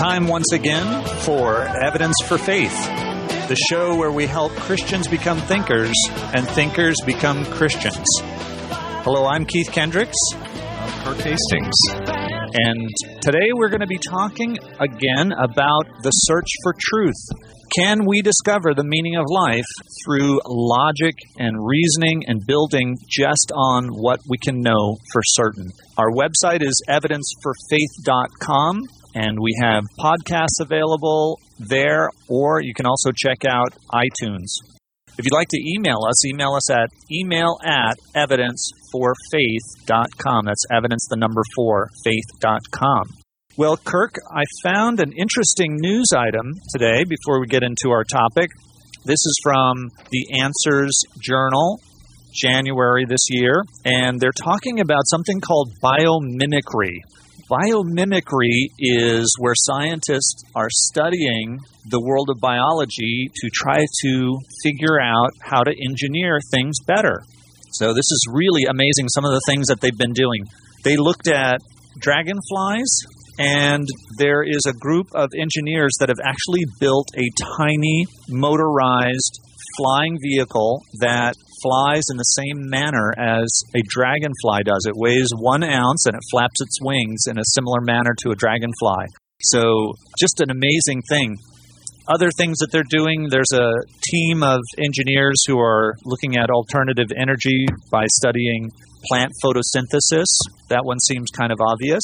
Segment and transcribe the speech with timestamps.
[0.00, 2.74] time once again for Evidence for Faith,
[3.48, 5.92] the show where we help Christians become thinkers
[6.34, 8.06] and thinkers become Christians.
[9.04, 10.16] Hello, I'm Keith Kendricks.
[10.32, 11.74] I'm Kirk Hastings.
[12.54, 12.88] And
[13.20, 17.22] today we're going to be talking again about the search for truth.
[17.76, 19.68] Can we discover the meaning of life
[20.02, 25.68] through logic and reasoning and building just on what we can know for certain?
[25.98, 28.80] Our website is evidenceforfaith.com
[29.14, 34.60] and we have podcasts available there, or you can also check out iTunes.
[35.18, 40.44] If you'd like to email us, email us at email at evidenceforfaith.com.
[40.46, 43.04] That's evidence, the number four, faith.com.
[43.56, 48.50] Well, Kirk, I found an interesting news item today before we get into our topic.
[49.04, 51.80] This is from the Answers Journal,
[52.34, 57.00] January this year, and they're talking about something called biomimicry.
[57.50, 65.30] Biomimicry is where scientists are studying the world of biology to try to figure out
[65.42, 67.24] how to engineer things better.
[67.72, 70.44] So, this is really amazing, some of the things that they've been doing.
[70.84, 71.58] They looked at
[71.98, 72.90] dragonflies,
[73.38, 73.86] and
[74.18, 77.26] there is a group of engineers that have actually built a
[77.58, 79.40] tiny motorized
[79.76, 84.86] flying vehicle that flies in the same manner as a dragonfly does.
[84.86, 88.36] It weighs one ounce and it flaps its wings in a similar manner to a
[88.36, 89.06] dragonfly.
[89.42, 91.36] So, just an amazing thing.
[92.08, 93.70] Other things that they're doing, there's a
[94.10, 98.70] team of engineers who are looking at alternative energy by studying
[99.06, 100.26] plant photosynthesis.
[100.68, 102.02] That one seems kind of obvious.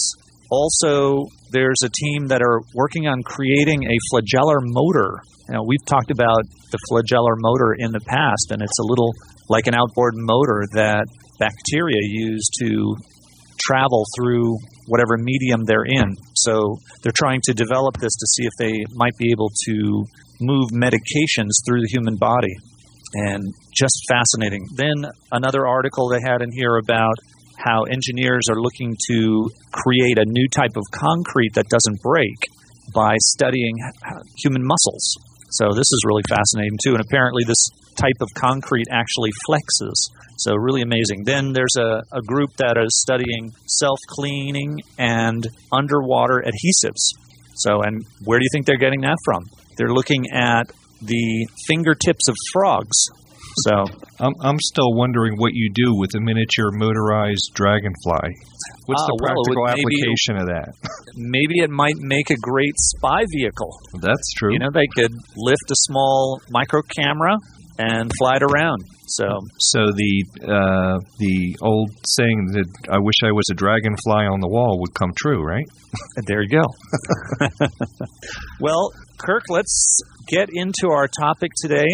[0.51, 5.21] Also, there's a team that are working on creating a flagellar motor.
[5.49, 9.13] Now, we've talked about the flagellar motor in the past, and it's a little
[9.49, 11.07] like an outboard motor that
[11.39, 12.97] bacteria use to
[13.63, 14.57] travel through
[14.87, 16.15] whatever medium they're in.
[16.35, 20.05] So they're trying to develop this to see if they might be able to
[20.41, 22.55] move medications through the human body.
[23.15, 23.43] And
[23.73, 24.67] just fascinating.
[24.75, 27.15] Then another article they had in here about
[27.67, 32.37] how engineers are looking to create a new type of concrete that doesn't break
[32.95, 33.75] by studying
[34.39, 35.17] human muscles.
[35.51, 36.95] So this is really fascinating too.
[36.95, 40.11] And apparently, this type of concrete actually flexes.
[40.39, 41.25] So, really amazing.
[41.25, 47.17] Then there's a, a group that is studying self cleaning and underwater adhesives.
[47.55, 49.45] So, and where do you think they're getting that from?
[49.77, 52.97] They're looking at the fingertips of frogs.
[53.65, 53.85] So,
[54.21, 58.37] I'm, I'm still wondering what you do with a miniature motorized dragonfly.
[58.87, 60.75] What's Ah, the well, practical maybe- application of that?
[61.17, 63.73] maybe it might make a great spy vehicle.
[64.01, 64.53] That's true.
[64.53, 67.37] You know, they could lift a small micro camera
[67.79, 68.85] and fly it around.
[69.09, 69.25] So,
[69.59, 74.49] so the uh, the old saying that I wish I was a dragonfly on the
[74.49, 75.67] wall would come true, right?
[76.27, 76.65] there you go.
[78.61, 81.87] well, Kirk, let's get into our topic today.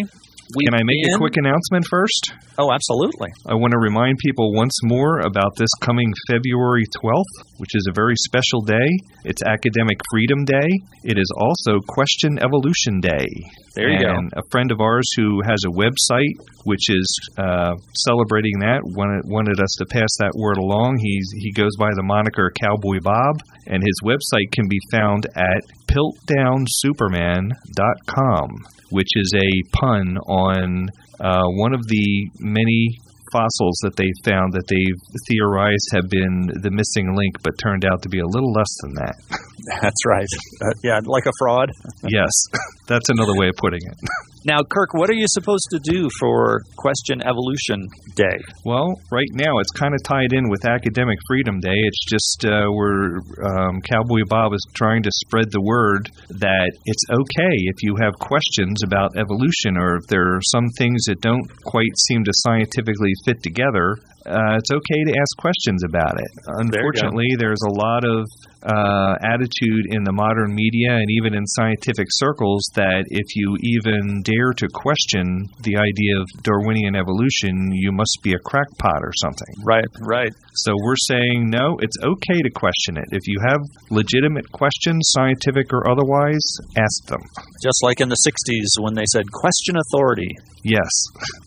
[0.56, 2.32] We've Can I make a quick announcement first?
[2.58, 3.30] Oh, absolutely.
[3.48, 7.92] I want to remind people once more about this coming February 12th, which is a
[7.94, 8.88] very special day.
[9.24, 10.68] It's Academic Freedom Day.
[11.04, 13.26] It is also Question Evolution Day.
[13.74, 14.12] There you go.
[14.36, 17.06] a friend of ours who has a website which is
[17.38, 17.74] uh,
[18.06, 20.98] celebrating that wanted, wanted us to pass that word along.
[21.00, 25.62] He's, he goes by the moniker Cowboy Bob, and his website can be found at
[25.88, 28.48] piltdownsuperman.com,
[28.92, 30.88] which is a pun on
[31.20, 32.96] uh, one of the many
[33.32, 38.02] fossils that they found that they've theorized have been the missing link, but turned out
[38.02, 39.16] to be a little less than that.
[39.80, 40.28] That's right.
[40.60, 41.70] Uh, yeah, like a fraud.
[42.08, 42.30] yes,
[42.88, 43.96] that's another way of putting it.
[44.44, 47.86] Now, Kirk, what are you supposed to do for Question Evolution
[48.16, 48.38] Day?
[48.64, 51.70] Well, right now it's kind of tied in with Academic Freedom Day.
[51.74, 57.04] It's just uh, we're um, Cowboy Bob is trying to spread the word that it's
[57.12, 61.46] okay if you have questions about evolution or if there are some things that don't
[61.62, 63.94] quite seem to scientifically fit together.
[64.26, 66.30] uh, it's okay to ask questions about it.
[66.46, 68.26] Unfortunately, there's a lot of
[68.62, 74.22] uh, attitude in the modern media and even in scientific circles that if you even
[74.32, 79.52] dare to question the idea of Darwinian evolution, you must be a crackpot or something.
[79.64, 80.32] Right, right.
[80.54, 83.08] So we're saying no, it's okay to question it.
[83.12, 86.44] If you have legitimate questions, scientific or otherwise,
[86.76, 87.20] ask them.
[87.62, 90.32] Just like in the 60s when they said question authority.
[90.64, 90.90] Yes.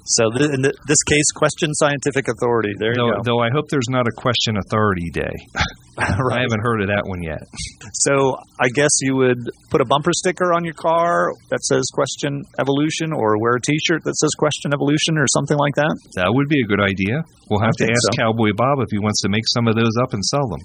[0.06, 2.74] So th- in th- this case, question scientific authority.
[2.78, 3.24] There you Though, go.
[3.24, 5.34] though I hope there's not a question authority day.
[6.00, 7.48] I haven't heard of that one yet.
[7.94, 9.40] So I guess you would
[9.72, 14.04] put a bumper sticker on your car that says question evolution or wear a t-shirt
[14.04, 15.96] that says question evolution or something like that.
[16.16, 17.24] That would be a good idea.
[17.50, 18.18] We'll have to ask so.
[18.20, 20.60] Cowboy Bob if he wants to make some of those up and sell them.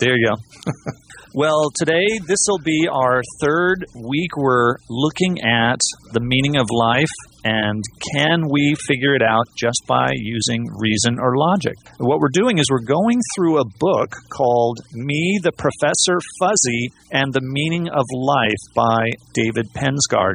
[0.00, 0.36] There you go.
[1.32, 4.36] well, today this will be our third week.
[4.36, 5.78] We're looking at
[6.12, 7.10] the meaning of life
[7.44, 7.82] and
[8.14, 11.74] can we figure it out just by using reason or logic?
[11.98, 17.32] What we're doing is we're going through a book called Me, the Professor Fuzzy, and
[17.32, 20.34] the Meaning of Life by David Pensgard.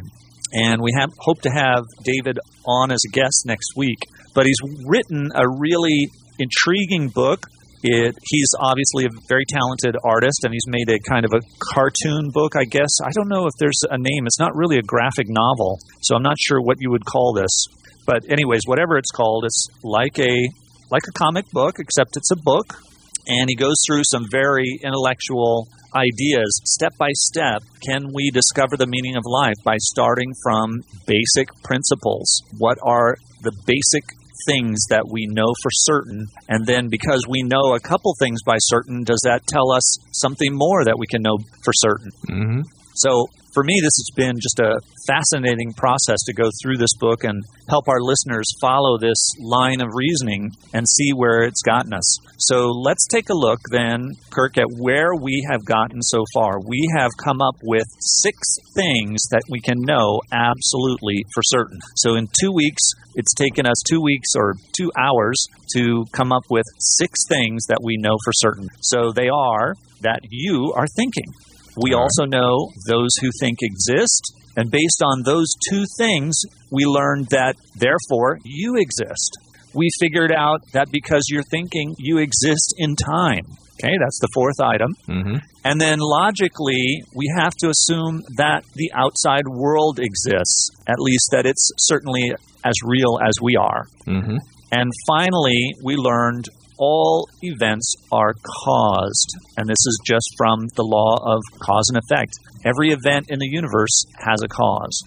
[0.52, 3.98] And we have, hope to have David on as a guest next week.
[4.34, 6.08] But he's written a really
[6.38, 7.46] intriguing book
[7.82, 12.30] it, he's obviously a very talented artist, and he's made a kind of a cartoon
[12.32, 12.90] book, I guess.
[13.04, 14.26] I don't know if there's a name.
[14.26, 17.66] It's not really a graphic novel, so I'm not sure what you would call this.
[18.06, 20.48] But anyways, whatever it's called, it's like a
[20.90, 22.78] like a comic book, except it's a book,
[23.26, 27.62] and he goes through some very intellectual ideas, step by step.
[27.84, 32.42] Can we discover the meaning of life by starting from basic principles?
[32.58, 34.04] What are the basic
[34.46, 36.26] things that we know for certain.
[36.48, 40.52] And then because we know a couple things by certain, does that tell us something
[40.52, 42.10] more that we can know for certain?
[42.28, 42.60] hmm
[42.94, 43.26] So
[43.56, 47.42] for me, this has been just a fascinating process to go through this book and
[47.70, 52.18] help our listeners follow this line of reasoning and see where it's gotten us.
[52.36, 56.60] So let's take a look then, Kirk, at where we have gotten so far.
[56.60, 58.36] We have come up with six
[58.74, 61.78] things that we can know absolutely for certain.
[61.94, 62.82] So in two weeks,
[63.14, 65.42] it's taken us two weeks or two hours
[65.72, 68.68] to come up with six things that we know for certain.
[68.82, 69.72] So they are
[70.02, 71.32] that you are thinking.
[71.76, 76.40] We also know those who think exist, and based on those two things,
[76.70, 79.30] we learned that therefore you exist.
[79.74, 83.44] We figured out that because you're thinking, you exist in time.
[83.78, 84.94] Okay, that's the fourth item.
[85.04, 91.28] hmm And then logically, we have to assume that the outside world exists, at least
[91.32, 92.32] that it's certainly
[92.64, 93.84] as real as we are.
[94.06, 94.38] hmm
[94.72, 96.46] And finally, we learned
[96.78, 98.34] all events are
[98.64, 99.30] caused.
[99.56, 102.32] And this is just from the law of cause and effect.
[102.64, 104.98] Every event in the universe has a cause.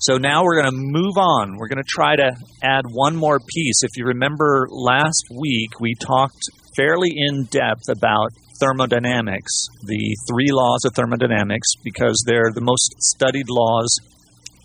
[0.00, 1.56] So now we're going to move on.
[1.56, 3.82] We're going to try to add one more piece.
[3.82, 6.42] If you remember last week, we talked
[6.76, 8.28] fairly in depth about
[8.60, 9.52] thermodynamics,
[9.84, 13.88] the three laws of thermodynamics, because they're the most studied laws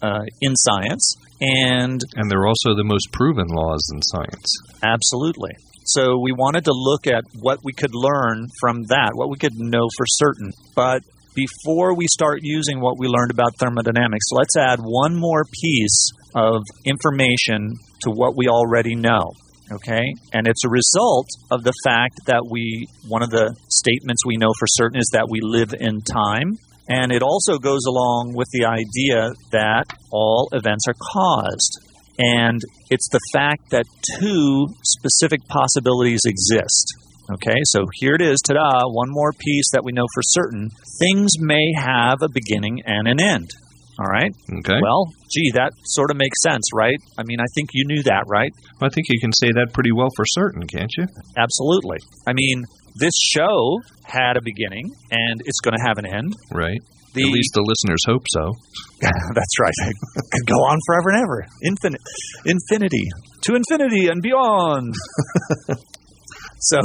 [0.01, 1.15] uh, in science.
[1.39, 4.51] And And they're also the most proven laws in science.
[4.83, 5.51] Absolutely.
[5.85, 9.53] So we wanted to look at what we could learn from that, what we could
[9.55, 10.51] know for certain.
[10.75, 11.01] But
[11.35, 16.63] before we start using what we learned about thermodynamics, let's add one more piece of
[16.85, 19.31] information to what we already know.
[19.71, 20.03] Okay?
[20.33, 24.51] And it's a result of the fact that we, one of the statements we know
[24.59, 26.57] for certain is that we live in time.
[26.89, 31.79] And it also goes along with the idea that all events are caused.
[32.17, 32.59] And
[32.89, 33.85] it's the fact that
[34.19, 36.87] two specific possibilities exist.
[37.33, 40.69] Okay, so here it is, ta da, one more piece that we know for certain.
[40.99, 43.49] Things may have a beginning and an end.
[43.99, 44.31] All right?
[44.49, 44.79] Okay.
[44.81, 46.97] Well, gee, that sort of makes sense, right?
[47.17, 48.51] I mean, I think you knew that, right?
[48.81, 51.05] I think you can say that pretty well for certain, can't you?
[51.37, 51.97] Absolutely.
[52.27, 52.65] I mean,
[52.95, 56.33] this show had a beginning and it's going to have an end.
[56.51, 56.81] Right.
[57.13, 58.53] The, At least the listeners hope so.
[59.01, 59.73] That's right.
[59.85, 61.45] It could go on forever and ever.
[61.63, 62.01] Infinite,
[62.45, 63.09] infinity,
[63.43, 64.93] to infinity and beyond.
[66.59, 66.79] so,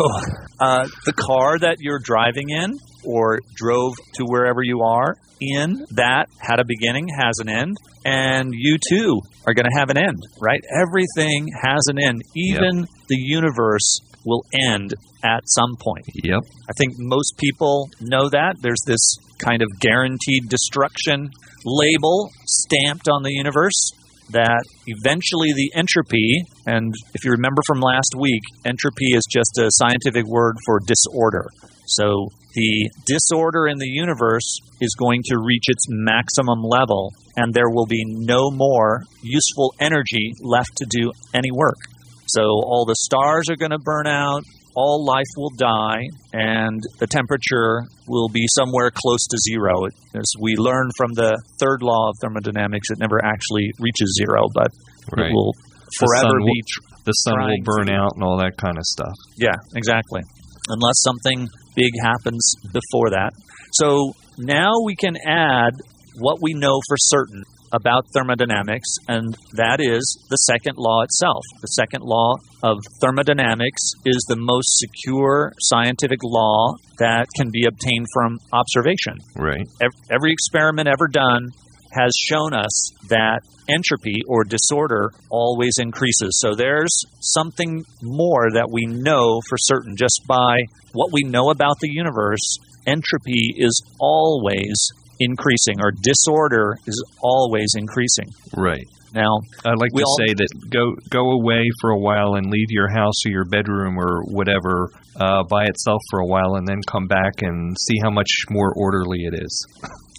[0.59, 6.27] uh, the car that you're driving in or drove to wherever you are in, that
[6.41, 10.19] had a beginning, has an end, and you too are going to have an end,
[10.41, 10.63] right?
[10.81, 12.23] Everything has an end.
[12.35, 16.05] Even the universe will end at some point.
[16.25, 16.41] Yep.
[16.69, 18.57] I think most people know that.
[18.61, 21.31] There's this kind of guaranteed destruction
[21.65, 23.91] label stamped on the universe
[24.31, 29.71] that eventually the entropy, and if you remember from last week, entropy is just a
[29.71, 31.47] scientific word for disorder.
[31.87, 37.71] So the disorder in the universe is going to reach its maximum level, and there
[37.71, 41.79] will be no more useful energy left to do any work.
[42.27, 44.43] So all the stars are going to burn out,
[44.77, 46.03] all life will die,
[46.35, 49.87] and the temperature will be somewhere close to zero.
[50.15, 54.69] As we learn from the third law of thermodynamics, it never actually reaches zero, but
[55.17, 55.31] Right.
[55.31, 56.63] it will The forever sun will- be.
[56.69, 59.15] Tr- The sun will burn out and all that kind of stuff.
[59.39, 60.21] yeah, exactly.
[60.69, 62.43] Unless something big happens
[62.73, 63.31] before that.
[63.73, 65.73] So now we can add
[66.19, 67.43] what we know for certain
[67.73, 71.43] about thermodynamics, and that is the second law itself.
[71.61, 78.07] The second law of thermodynamics is the most secure scientific law that can be obtained
[78.13, 79.19] from observation.
[79.37, 79.67] Right.
[79.83, 81.49] Ev- Every experiment ever done
[81.93, 86.39] has shown us that entropy or disorder always increases.
[86.41, 90.59] So there's something more that we know for certain just by
[90.93, 92.59] what we know about the universe.
[92.87, 94.75] Entropy is always
[95.21, 98.27] increasing, or disorder is always increasing.
[98.57, 98.87] Right.
[99.15, 102.69] Now, I'd like to all- say that go go away for a while and leave
[102.71, 106.81] your house or your bedroom or whatever uh, by itself for a while, and then
[106.87, 109.67] come back and see how much more orderly it is.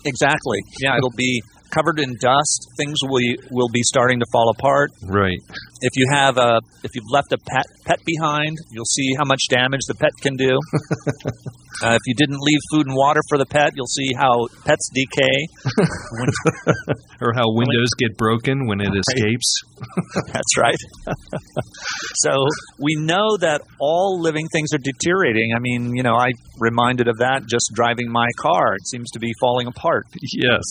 [0.06, 0.60] exactly.
[0.82, 2.68] Yeah, it'll be covered in dust.
[2.78, 4.90] Things will will be starting to fall apart.
[5.04, 5.38] Right.
[5.82, 9.42] If you have a if you've left a pet pet behind, you'll see how much
[9.50, 10.58] damage the pet can do.
[11.84, 14.90] uh, if you didn't leave food and water for the pet, you'll see how pets
[14.94, 15.48] decay.
[16.20, 16.30] When-
[17.20, 19.62] Or how windows get broken when it escapes.
[20.28, 20.78] that's right.
[22.22, 22.46] so
[22.80, 25.54] we know that all living things are deteriorating.
[25.56, 26.30] I mean, you know, I
[26.60, 28.76] reminded of that just driving my car.
[28.76, 30.06] It seems to be falling apart.
[30.32, 30.62] Yes.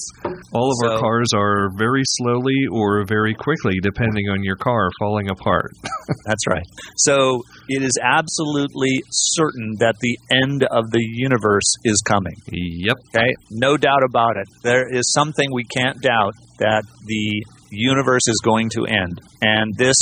[0.53, 5.29] All of our cars are very slowly or very quickly, depending on your car, falling
[5.29, 5.73] apart.
[6.25, 6.67] That's right.
[6.97, 12.37] So it is absolutely certain that the end of the universe is coming.
[12.51, 12.97] Yep.
[13.15, 14.49] Okay, no doubt about it.
[14.63, 19.21] There is something we can't doubt that the universe is going to end.
[19.43, 19.97] And this,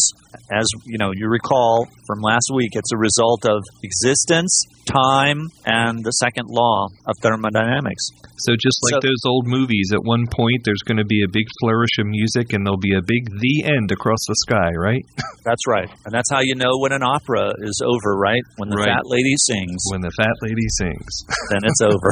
[0.53, 4.53] as you know, you recall from last week, it's a result of existence,
[4.87, 8.05] time, and the second law of thermodynamics.
[8.39, 11.29] So just like So- those old movies, at one point there's going to be a
[11.31, 15.05] big flourish of music, and there'll be a big "the end" across the sky, right?
[15.45, 15.89] That's right.
[16.07, 18.41] And that's how you know when an opera is over, right?
[18.57, 18.89] When the Right.
[18.89, 21.13] fat lady sings, When the fat lady sings.
[21.53, 22.09] then it's over.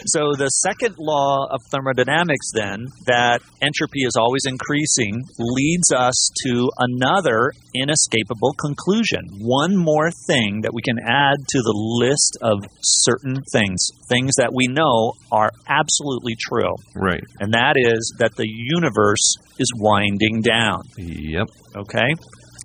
[0.06, 6.70] so the second law of thermodynamics then that entropy is always increasing leads us to
[6.78, 9.28] another inescapable conclusion.
[9.40, 14.52] One more thing that we can add to the list of certain things, things that
[14.54, 16.74] we know are absolutely true.
[16.94, 17.24] Right.
[17.40, 20.82] And that is that the universe is winding down.
[20.96, 21.48] Yep.
[21.76, 22.14] Okay?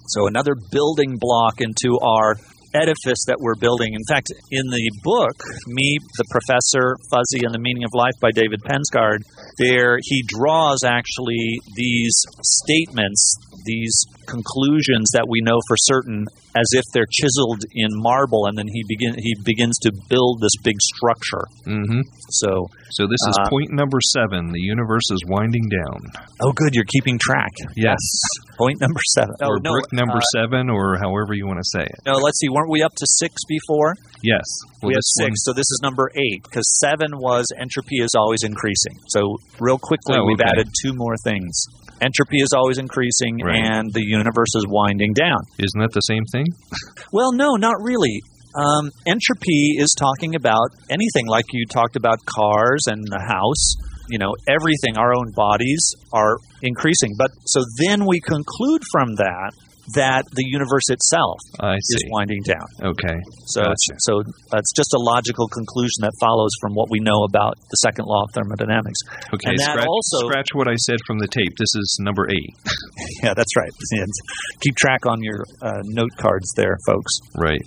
[0.10, 2.36] So another building block into our
[2.74, 3.93] edifice that we're building.
[3.93, 5.36] In fact, in the book,
[5.67, 9.24] Me, the Professor, Fuzzy, and the Meaning of Life by David Pensgard,
[9.57, 13.93] there he draws actually these statements, these
[14.25, 18.81] conclusions that we know for certain as if they're chiseled in marble and then he
[18.88, 21.43] begin he begins to build this big structure.
[21.67, 24.50] hmm So So this is Uh, point number seven.
[24.51, 26.00] The universe is winding down.
[26.41, 27.51] oh good, you're keeping track.
[27.75, 28.00] Yes.
[28.57, 29.36] Point number seven.
[29.41, 32.00] Oh, or no, brick number uh, seven, or however you want to say it.
[32.05, 32.50] no, let's see.
[32.50, 33.93] Weren't we up to six before?
[34.24, 34.45] Yes.
[34.81, 38.15] Well, we have six, one- so this is number eight because seven was entropy is
[38.17, 38.95] always increasing.
[39.09, 41.53] So real quickly, Oh, we've added two more things.
[42.01, 43.58] Entropy is always increasing, Right.
[43.63, 45.39] and the universe is winding down.
[45.60, 46.46] Isn't that the same thing?
[47.12, 48.22] Well, no, not really.
[48.56, 53.75] Um, entropy is talking about anything like you talked about cars and the house.
[54.10, 54.98] You know, everything.
[54.98, 59.51] Our own bodies are increasing, but so then we conclude from that
[59.96, 62.67] that the universe itself is winding down.
[62.91, 63.17] Okay.
[63.48, 63.94] So, Gotcha.
[64.00, 68.06] so that's just a logical conclusion that follows from what we know about the second
[68.06, 69.00] law of thermodynamics.
[69.34, 69.51] Okay.
[69.51, 71.56] And that scratch, also- scratch what I said from the tape.
[71.58, 72.53] This is number eight.
[73.24, 73.72] Yeah, that's right.
[74.62, 77.12] Keep track on your uh, note cards there, folks.
[77.36, 77.62] Right.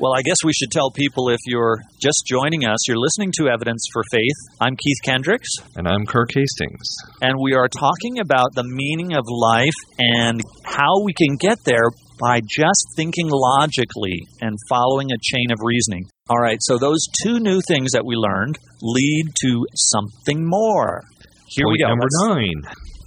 [0.00, 3.48] Well, I guess we should tell people if you're just joining us, you're listening to
[3.48, 4.34] Evidence for Faith.
[4.60, 6.96] I'm Keith Kendricks, And I'm Kirk Hastings.
[7.22, 11.90] and we are talking about the meaning of life and how we can get there
[12.18, 16.04] by just thinking logically and following a chain of reasoning.
[16.28, 21.02] All right, so those two new things that we learned lead to something more.
[21.48, 21.88] Here we go.
[21.88, 22.62] Number Let's- nine.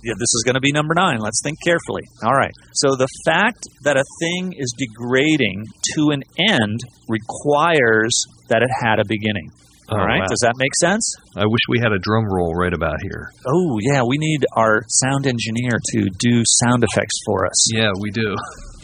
[0.07, 1.19] Yeah, this is going to be number nine.
[1.19, 2.03] Let's think carefully.
[2.23, 2.51] All right.
[2.73, 8.15] So the fact that a thing is degrading to an end requires
[8.49, 9.51] that it had a beginning.
[9.89, 10.27] Oh, All right, wow.
[10.27, 11.15] does that make sense?
[11.37, 13.31] I wish we had a drum roll right about here.
[13.47, 17.71] Oh, yeah, we need our sound engineer to do sound effects for us.
[17.73, 18.35] Yeah, we do.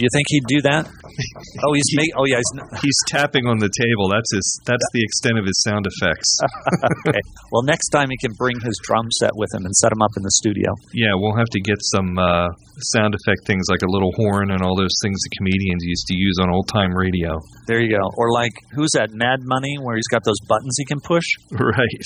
[0.03, 0.83] You think he'd do that?
[1.62, 2.10] Oh, he's make.
[2.17, 2.53] Oh, yeah, he's.
[2.57, 4.10] Not, He's tapping on the table.
[4.10, 4.48] That's his.
[4.65, 6.41] That's the extent of his sound effects.
[7.07, 7.22] okay.
[7.53, 10.10] Well, next time he can bring his drum set with him and set him up
[10.17, 10.74] in the studio.
[10.91, 12.50] Yeah, we'll have to get some uh,
[12.98, 16.17] sound effect things like a little horn and all those things the comedians used to
[16.17, 17.38] use on old time radio.
[17.69, 18.10] There you go.
[18.17, 19.13] Or like, who's that?
[19.13, 21.25] Mad Money, where he's got those buttons he can push.
[21.53, 22.05] Right.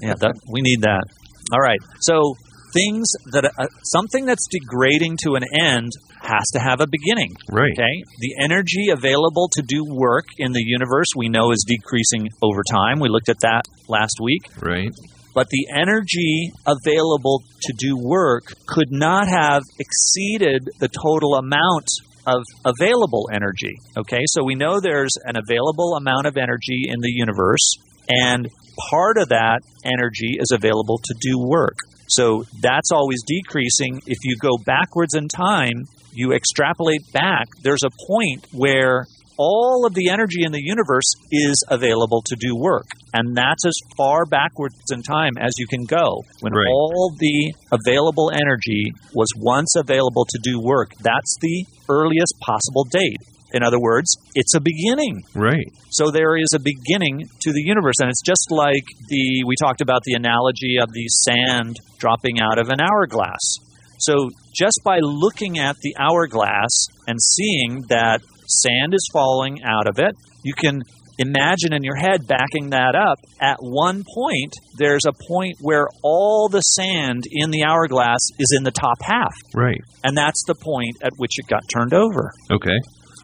[0.00, 1.04] yeah, that, we need that.
[1.52, 1.78] All right.
[2.00, 2.34] So
[2.76, 7.34] things that uh, something that's degrading to an end has to have a beginning.
[7.50, 7.72] Right.
[7.72, 8.04] Okay.
[8.20, 13.00] The energy available to do work in the universe we know is decreasing over time.
[13.00, 14.42] We looked at that last week.
[14.60, 14.92] Right.
[15.34, 21.88] But the energy available to do work could not have exceeded the total amount
[22.26, 23.76] of available energy.
[23.96, 27.76] Okay, so we know there's an available amount of energy in the universe,
[28.08, 28.48] and
[28.90, 31.76] part of that energy is available to do work.
[32.08, 34.00] So that's always decreasing.
[34.06, 39.06] If you go backwards in time, you extrapolate back, there's a point where
[39.38, 42.86] all of the energy in the universe is available to do work.
[43.12, 46.22] And that's as far backwards in time as you can go.
[46.40, 46.66] When Right.
[46.68, 53.20] all the available energy was once available to do work, that's the earliest possible date.
[53.54, 55.22] In other words, it's a beginning.
[55.34, 55.68] Right.
[55.90, 59.80] So there is a beginning to the universe, and it's just like the we talked
[59.80, 63.56] about the analogy of the sand dropping out of an hourglass.
[63.98, 69.98] So just by looking at the hourglass and seeing that sand is falling out of
[69.98, 70.82] it, you can
[71.18, 73.18] imagine in your head backing that up.
[73.40, 78.64] At one point, there's a point where all the sand in the hourglass is in
[78.64, 79.80] the top half, Right.
[80.04, 82.30] and that's the point at which it got turned over.
[82.50, 82.76] Okay.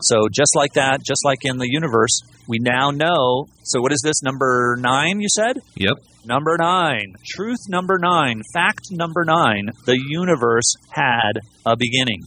[0.02, 3.46] So just like that, just like in the universe, we now know.
[3.62, 5.20] So what is this number nine?
[5.20, 5.94] You said Yep.
[6.26, 9.70] number nine, truth number nine, fact number nine.
[9.86, 12.22] The universe had a beginning,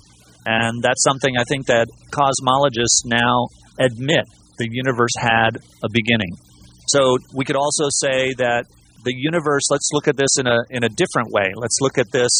[0.46, 3.48] and that's something I think that cosmologists now
[3.80, 4.26] admit.
[4.58, 6.32] The universe had a beginning.
[6.88, 8.66] So we could also say that
[9.04, 9.64] the universe.
[9.70, 11.52] Let's look at this in a in a different way.
[11.56, 12.32] Let's look at this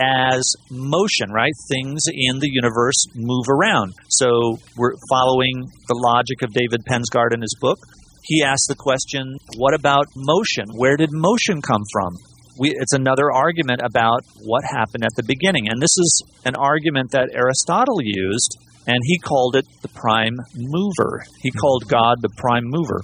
[0.00, 1.52] as motion, right?
[1.68, 3.94] Things in the universe move around.
[4.08, 7.78] So we're following the logic of David Pensgard in his book.
[8.22, 10.66] He asked the question, what about motion?
[10.76, 12.16] Where did motion come from?
[12.58, 15.68] We, it's another argument about what happened at the beginning.
[15.68, 21.24] And this is an argument that Aristotle used, and he called it the prime mover.
[21.40, 23.00] He called God the prime mover.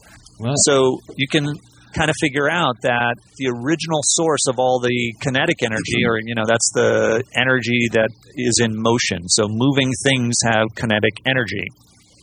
[0.66, 1.54] So you can
[1.94, 6.10] kind of figure out that the original source of all the kinetic energy, mm-hmm.
[6.10, 9.28] or, you know, that's the energy that is in motion.
[9.28, 11.68] So moving things have kinetic energy,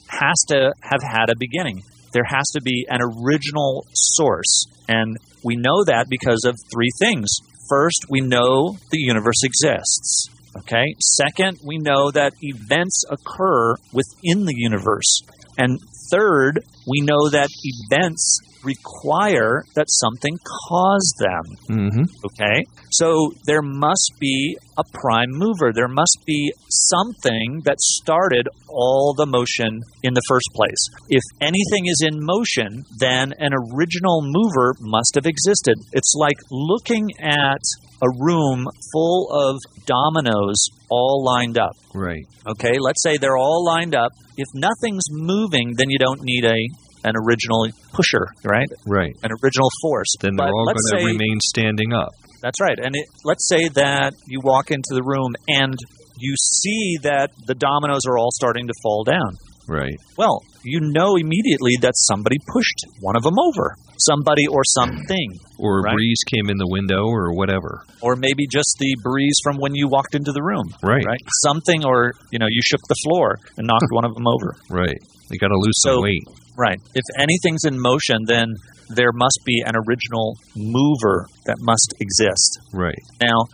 [0.10, 1.82] has to have had a beginning.
[2.14, 4.66] There has to be an original source.
[4.88, 7.30] And we know that because of three things.
[7.70, 10.30] First, we know the universe exists.
[10.58, 10.84] Okay.
[11.00, 15.22] Second, we know that events occur within the universe.
[15.58, 15.80] And
[16.12, 20.38] third, we know that events require that something
[20.69, 21.43] caused them.
[21.69, 22.04] mm-hmm.
[22.26, 22.63] Okay?
[22.91, 25.71] So there must be a prime mover.
[25.74, 30.89] There must be something that started all the motion in the first place.
[31.10, 35.78] If anything is in motion, then an original mover must have existed.
[35.93, 37.62] It's like looking at
[38.02, 40.58] a room full of dominoes
[40.89, 41.76] all lined up.
[41.93, 42.26] Right.
[42.47, 44.12] Okay, let's say they're all lined up.
[44.38, 46.60] If nothing's moving, then you don't need a
[47.04, 48.68] an original pusher, right?
[48.86, 49.16] Right.
[49.24, 50.14] An original force.
[50.20, 52.10] Then they're But all going to remain standing up.
[52.42, 52.78] That's right.
[52.82, 55.76] And it, let's say that you walk into the room and
[56.18, 59.38] you see that the dominoes are all starting to fall down.
[59.68, 59.98] Right.
[60.18, 63.76] Well, you know immediately that somebody pushed one of them over.
[64.00, 65.38] Somebody or something.
[65.60, 65.93] Or a Right.
[65.93, 67.84] breeze came in the window or whatever.
[68.02, 70.65] Or maybe just the breeze from when you walked into the room.
[70.84, 71.04] Right.
[71.06, 71.19] Right?
[71.45, 74.56] Something, or, you know, you shook the floor and knocked one of them over.
[74.69, 74.97] Right.
[75.30, 76.24] You got to lose So- some weight.
[76.58, 76.78] Right.
[76.93, 78.54] If anything's in motion, then
[78.89, 82.60] there must be an original mover that must exist.
[82.74, 83.00] Right.
[83.21, 83.45] Now,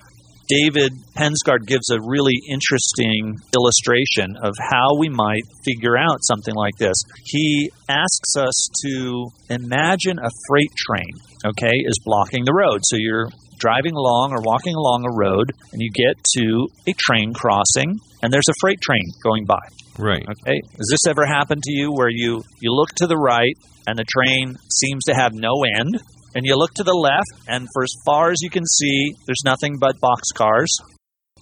[0.48, 6.76] David Pensgard gives a really interesting illustration of how we might figure out something like
[6.78, 6.96] this.
[7.26, 11.12] He asks us to imagine a freight train,
[11.46, 12.82] okay, is blocking the road.
[12.84, 17.34] So you're driving along or walking along a road and you get to a train
[17.34, 19.60] crossing and there's a freight train going by.
[19.98, 20.24] Right.
[20.24, 20.62] Okay.
[20.78, 23.58] Has this ever happened to you where you, you look to the right
[23.88, 26.00] and the train seems to have no end?
[26.36, 29.44] And you look to the left, and for as far as you can see, there's
[29.46, 30.72] nothing but boxcars.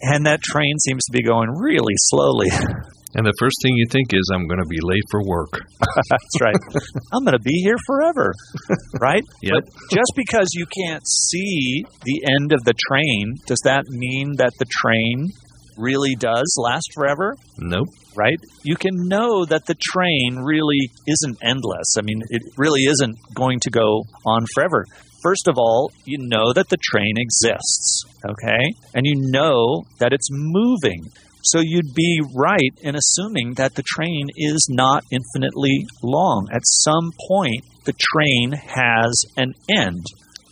[0.01, 2.49] And that train seems to be going really slowly.
[3.15, 5.55] And the first thing you think is, I'm going to be late for work.
[6.11, 6.59] That's right.
[7.13, 8.33] I'm going to be here forever,
[8.99, 9.23] right?
[9.41, 9.53] Yep.
[9.55, 14.51] But just because you can't see the end of the train, does that mean that
[14.59, 15.31] the train
[15.77, 17.35] really does last forever?
[17.57, 17.87] Nope.
[18.15, 18.39] Right?
[18.63, 21.95] You can know that the train really isn't endless.
[21.97, 24.85] I mean, it really isn't going to go on forever.
[25.21, 28.73] First of all, you know that the train exists, okay?
[28.93, 31.09] And you know that it's moving.
[31.43, 36.47] So you'd be right in assuming that the train is not infinitely long.
[36.51, 40.05] At some point, the train has an end.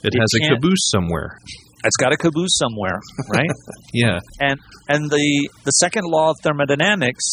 [0.03, 1.37] It, It has a caboose somewhere.
[1.85, 3.49] It's got a caboose somewhere, right?
[3.93, 4.19] Yeah.
[4.39, 7.23] and and the the second law of thermodynamics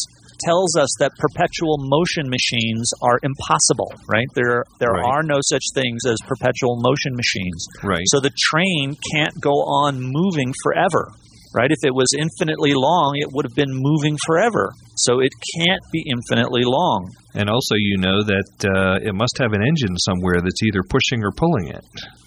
[0.45, 4.25] tells us that perpetual motion machines are impossible, right?
[4.33, 5.05] There there Right.
[5.05, 7.67] are no such things as perpetual motion machines.
[7.83, 8.03] Right.
[8.07, 11.11] So the train can't go on moving forever,
[11.53, 11.71] right?
[11.71, 14.71] If it was infinitely long, it would have been moving forever.
[14.95, 17.09] So it can't be infinitely long.
[17.33, 21.23] And also, you know that uh, it must have an engine somewhere that's either pushing
[21.23, 21.85] or pulling it.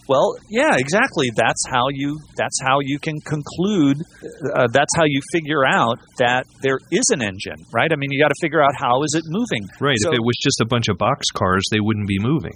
[0.08, 1.30] Well, yeah, exactly.
[1.34, 3.96] That's how you that's how you can conclude
[4.54, 7.90] uh, that's how you figure out that there is an engine, right?
[7.90, 9.66] I mean, you got to figure out how is it moving.
[9.80, 9.96] Right.
[10.00, 12.52] So- if it was just a bunch of box cars, they wouldn't be moving.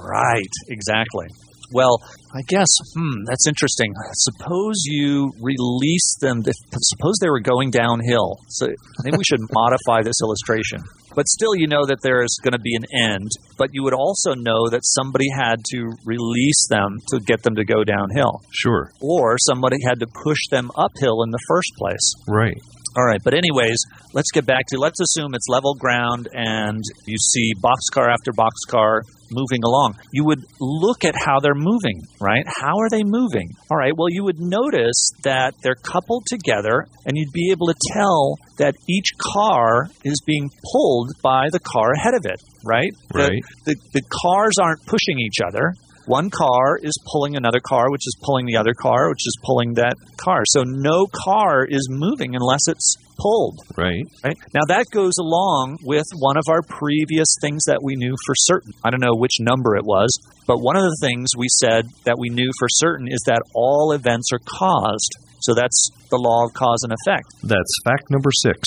[0.00, 1.26] Right, exactly.
[1.72, 1.98] Well,
[2.34, 3.92] I guess, hmm, that's interesting.
[4.12, 8.38] Suppose you release them, if, suppose they were going downhill.
[8.48, 8.68] So
[9.04, 10.80] maybe we should modify this illustration.
[11.14, 13.94] But still, you know that there is going to be an end, but you would
[13.94, 18.90] also know that somebody had to release them to get them to go downhill, Sure.
[19.00, 22.12] or somebody had to push them uphill in the first place.
[22.28, 22.60] Right.
[22.96, 23.76] All right, but anyways,
[24.12, 29.02] let's get back to let's assume it's level ground and you see boxcar after boxcar
[29.30, 29.94] moving along.
[30.12, 32.44] You would look at how they're moving, right?
[32.46, 33.50] How are they moving?
[33.70, 37.74] All right, well, you would notice that they're coupled together and you'd be able to
[37.92, 42.92] tell that each car is being pulled by the car ahead of it, right?
[43.12, 43.42] The- Right.
[43.64, 45.74] the, the cars aren't pushing each other.
[46.08, 49.74] One car is pulling another car, which is pulling the other car, which is pulling
[49.74, 50.42] that car.
[50.46, 53.60] So no car is moving unless it's pulled.
[53.76, 54.06] Right.
[54.24, 54.36] Right?
[54.54, 58.72] Now that goes along with one of our previous things that we knew for certain.
[58.82, 60.08] I don't know which number it was,
[60.46, 63.92] but one of the things we said that we knew for certain is that all
[63.92, 65.12] events are caused.
[65.40, 67.26] So that's the law of cause and effect.
[67.42, 68.60] That's fact number six.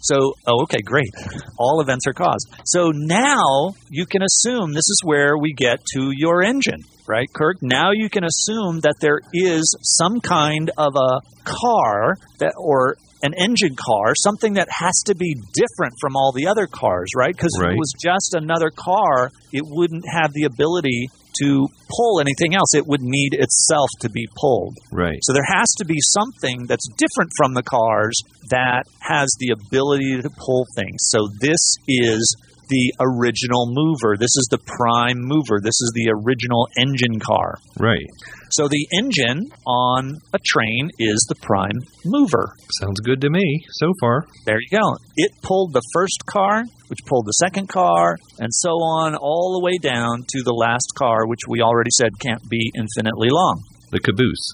[0.00, 1.10] So, oh, okay, great.
[1.58, 2.48] All events are caused.
[2.64, 7.56] So now you can assume this is where we get to your engine, right, Kirk?
[7.62, 13.34] Now you can assume that there is some kind of a car that, or an
[13.34, 17.34] engine car, something that has to be different from all the other cars, right?
[17.34, 21.08] Because if it was just another car, it wouldn't have the ability
[21.42, 22.74] to pull anything else.
[22.74, 24.76] It would need itself to be pulled.
[24.92, 25.18] Right.
[25.22, 28.20] So there has to be something that's different from the cars
[28.50, 30.96] that has the ability to pull things.
[31.10, 32.36] So this is
[32.68, 34.16] the original mover.
[34.18, 35.60] This is the prime mover.
[35.62, 37.54] This is the original engine car.
[37.78, 38.06] Right.
[38.50, 42.52] So the engine on a train is the prime mover.
[42.80, 44.26] Sounds good to me so far.
[44.46, 44.96] There you go.
[45.16, 49.64] It pulled the first car, which pulled the second car, and so on, all the
[49.64, 53.62] way down to the last car, which we already said can't be infinitely long.
[53.90, 54.52] The caboose.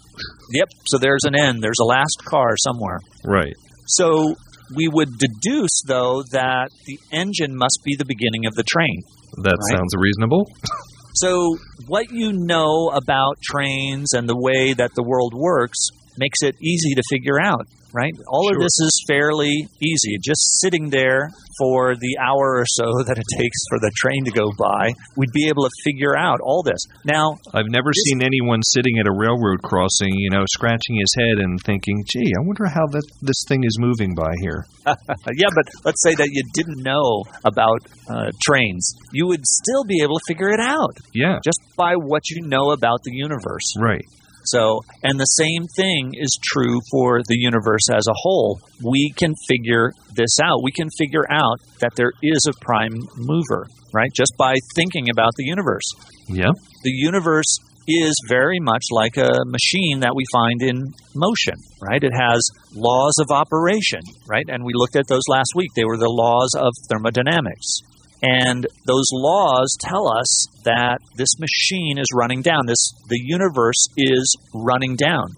[0.53, 0.69] Yep.
[0.87, 1.63] So there's an end.
[1.63, 2.99] There's a last car somewhere.
[3.25, 3.55] Right.
[3.87, 4.35] So
[4.75, 9.03] we would deduce, though, that the engine must be the beginning of the train.
[9.43, 9.77] That Right.
[9.79, 10.47] sounds reasonable.
[11.14, 15.79] So, what you know about trains and the way that the world works
[16.18, 18.13] makes it easy to figure out, right?
[18.29, 20.19] All of this is fairly easy.
[20.23, 24.33] Just sitting there for the hour or so that it takes for the train to
[24.33, 26.81] go by, we'd be able to figure out all this.
[27.05, 31.15] Now, I've never This- seen anyone sitting at a railroad crossing, you know, scratching his
[31.17, 34.67] head and thinking, "Gee, I wonder how that this thing is moving by here."
[35.37, 37.79] Yeah, but let's say that you didn't know about
[38.11, 38.93] uh, trains.
[39.13, 41.39] You would still be able to figure it out Yeah.
[41.45, 43.75] just by what you know about the universe.
[43.81, 44.05] Right.
[44.45, 48.61] So, and the same thing is true for the universe as a whole.
[48.83, 50.63] We can figure this out.
[50.63, 54.11] We can figure out that there is a prime mover, right?
[54.15, 55.89] Just by thinking about the universe.
[56.29, 56.53] Yeah.
[56.83, 62.03] The universe is very much like a machine that we find in motion, right?
[62.03, 62.41] It has
[62.75, 64.45] laws of operation, right?
[64.49, 65.71] And we looked at those last week.
[65.77, 67.81] They were the laws of thermodynamics.
[68.25, 72.63] And those laws tell us that this machine is running down.
[72.67, 75.29] This the universe is running down.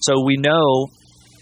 [0.00, 0.88] So we know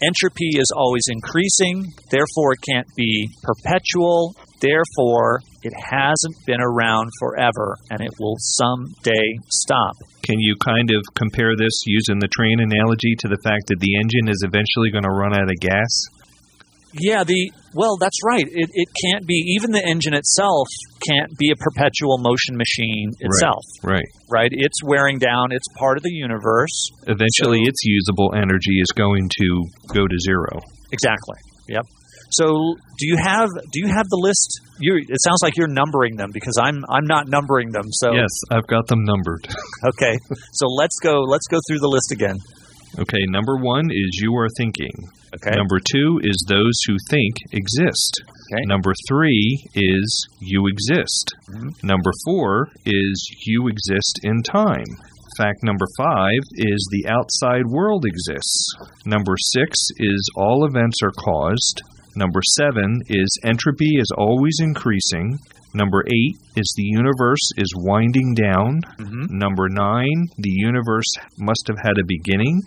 [0.01, 7.75] entropy is always increasing, therefore it can't be perpetual, therefore it hasn't been around forever
[7.89, 9.95] and it will someday stop.
[10.23, 13.95] Can you kind of compare this using the train analogy to the fact that the
[13.99, 15.91] engine is eventually going to run out of gas?
[16.93, 18.45] Yeah, the well, that's right.
[18.45, 20.67] It, it can't be even the engine itself
[21.05, 24.09] can't be a perpetual motion machine itself, Right.
[24.31, 24.49] right?
[24.51, 25.51] It's wearing down.
[25.51, 26.89] It's part of the universe.
[27.05, 30.59] Eventually, So- its usable energy is going to go to zero.
[30.91, 31.37] Exactly.
[31.67, 31.85] Yep.
[32.31, 32.45] So,
[32.97, 34.61] do you have do you have the list?
[34.79, 37.85] You it sounds like you're numbering them because I'm I'm not numbering them.
[37.91, 39.47] So Yes, I've got them numbered.
[39.93, 40.17] okay.
[40.53, 42.37] So let's go let's go through the list again.
[42.99, 44.91] Okay, number one is you are thinking.
[45.35, 45.55] Okay.
[45.55, 48.21] Number two is those who think exist.
[48.51, 48.63] Okay.
[48.65, 51.31] Number three is you exist.
[51.51, 51.83] Mhm.
[51.83, 53.15] Number four is
[53.45, 54.85] you exist in time.
[55.37, 58.73] Fact number five is the outside world exists.
[59.05, 61.81] Number six is all events are caused.
[62.15, 65.37] Number seven is entropy is always increasing.
[65.75, 68.81] Number eight is the universe is winding down.
[68.99, 69.29] Mhm.
[69.29, 71.05] Number nine, the universe
[71.37, 72.61] must have had a beginning.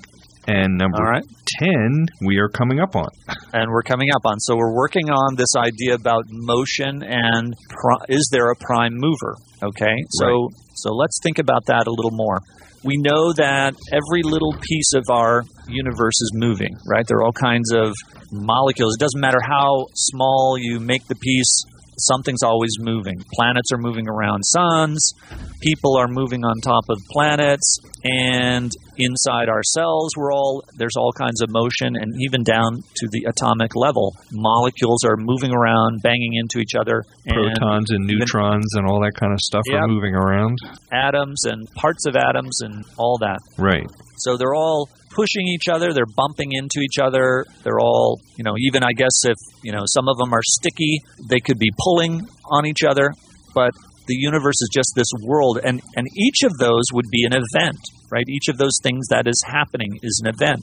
[0.48, 1.22] And number right.
[1.60, 3.08] 10, we are coming up on.
[3.52, 4.40] and we're coming up on.
[4.40, 9.36] So we're working on this idea about motion and pri- is there a prime mover?
[9.62, 10.50] Okay, so Right.
[10.74, 12.40] so let's think about that a little more.
[12.84, 17.06] We know that every little piece of our universe is moving, right?
[17.06, 17.94] There are all kinds of
[18.32, 18.96] molecules.
[18.96, 21.64] It doesn't matter how small you make the piece.
[21.98, 23.22] Something's always moving.
[23.34, 25.12] Planets are moving around suns.
[25.60, 31.40] People are moving on top of planets, and inside ourselves, we're all there's all kinds
[31.42, 36.58] of motion, and even down to the atomic level, molecules are moving around, banging into
[36.58, 39.80] each other, and Protons and neutrons and all that kind of stuff Yep.
[39.80, 40.58] are moving around.
[40.92, 43.38] atoms and parts of atoms and all that.
[43.58, 43.86] Right.
[44.18, 47.44] So they're all pushing each other, they're bumping into each other.
[47.64, 51.00] They're all, you know, even I guess if, you know, some of them are sticky,
[51.28, 53.10] they could be pulling on each other,
[53.54, 53.72] but
[54.06, 57.78] the universe is just this world and and each of those would be an event,
[58.12, 58.24] right?
[58.28, 60.60] Each of those things that is happening is an event.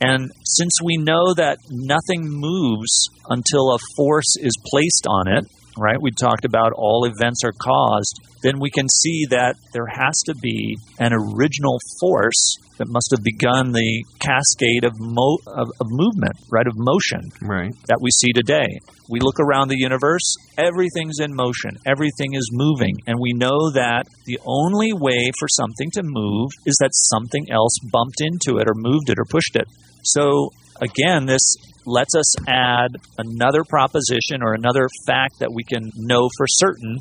[0.00, 5.44] And since we know that nothing moves until a force is placed on it,
[5.76, 6.00] right?
[6.00, 10.34] We talked about all events are caused, then we can see that there has to
[10.36, 16.34] be an original force that must have begun the cascade of, mo- of, of movement,
[16.50, 16.66] right?
[16.66, 17.72] Of motion Right.
[17.88, 18.66] that we see today.
[19.08, 24.04] We look around the universe, everything's in motion, everything is moving, and we know that
[24.24, 28.74] the only way for something to move is that something else bumped into it or
[28.74, 29.68] moved it or pushed it.
[30.04, 36.28] So, again, this lets us add another proposition or another fact that we can know
[36.36, 36.98] for certain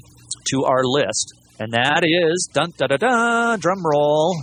[0.50, 1.34] to our list.
[1.60, 4.36] And that is dun da da da drum roll.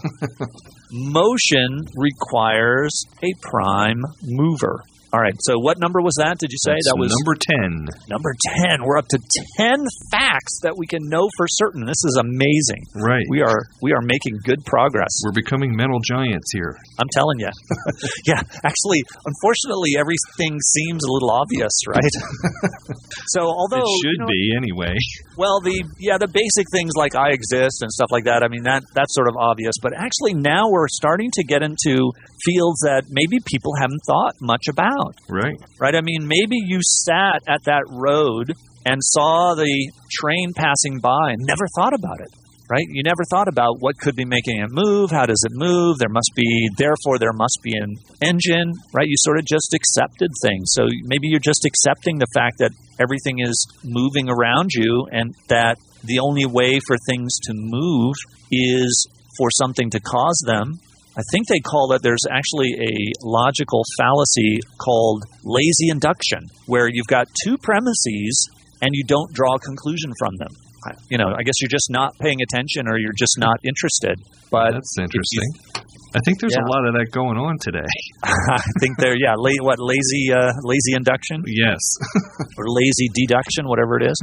[0.92, 4.83] Motion requires a prime mover.
[5.11, 5.35] All right.
[5.42, 6.38] So what number was that?
[6.38, 8.07] Did you say That's that was number 10.
[8.07, 8.31] number
[8.62, 8.87] 10?
[8.87, 9.18] We're up to
[9.59, 9.83] 10
[10.14, 11.83] facts that we can know for certain.
[11.83, 12.87] This is amazing.
[12.94, 13.27] Right.
[13.27, 15.11] We are we are making good progress.
[15.27, 16.79] We're becoming mental giants here.
[17.03, 17.51] I'm telling you.
[18.31, 22.14] yeah, actually, unfortunately everything seems a little obvious, right?
[23.35, 24.94] so although it you should know, be anyway.
[25.37, 28.46] well, the yeah, the basic things like I exist and stuff like that.
[28.46, 29.75] I mean, that that's sort of obvious.
[29.83, 32.14] But actually, now we're starting to get into
[32.46, 35.00] fields that maybe people haven't thought much about.
[35.29, 35.61] Right.
[35.79, 35.95] Right?
[35.95, 38.55] I mean, maybe you sat at that road
[38.87, 42.29] and saw the train passing by and never thought about it.
[42.71, 42.87] Right?
[42.89, 45.11] You never thought about what could be making it move.
[45.11, 45.99] How does it move?
[45.99, 48.73] There must be, therefore, there must be an engine.
[48.95, 49.09] Right?
[49.09, 50.71] You sort of just accepted things.
[50.75, 55.79] So maybe you're just accepting the fact that everything is moving around you and that
[56.05, 58.15] the only way for things to move
[58.53, 60.79] is for something to cause them.
[61.16, 62.94] I think they call that there's actually a
[63.27, 68.49] logical fallacy called lazy induction, where you've got two premises
[68.81, 70.49] and you don't draw a conclusion from them.
[71.11, 74.16] You know, I guess you're just not paying attention or you're just not interested.
[74.51, 75.51] But That's you- interesting.
[76.12, 76.64] I think there's Yeah.
[76.66, 77.87] a lot of that going on today.
[78.25, 81.79] I think they're yeah, la- what lazy uh, lazy induction Yes.
[82.59, 84.16] or lazy deduction, whatever it is.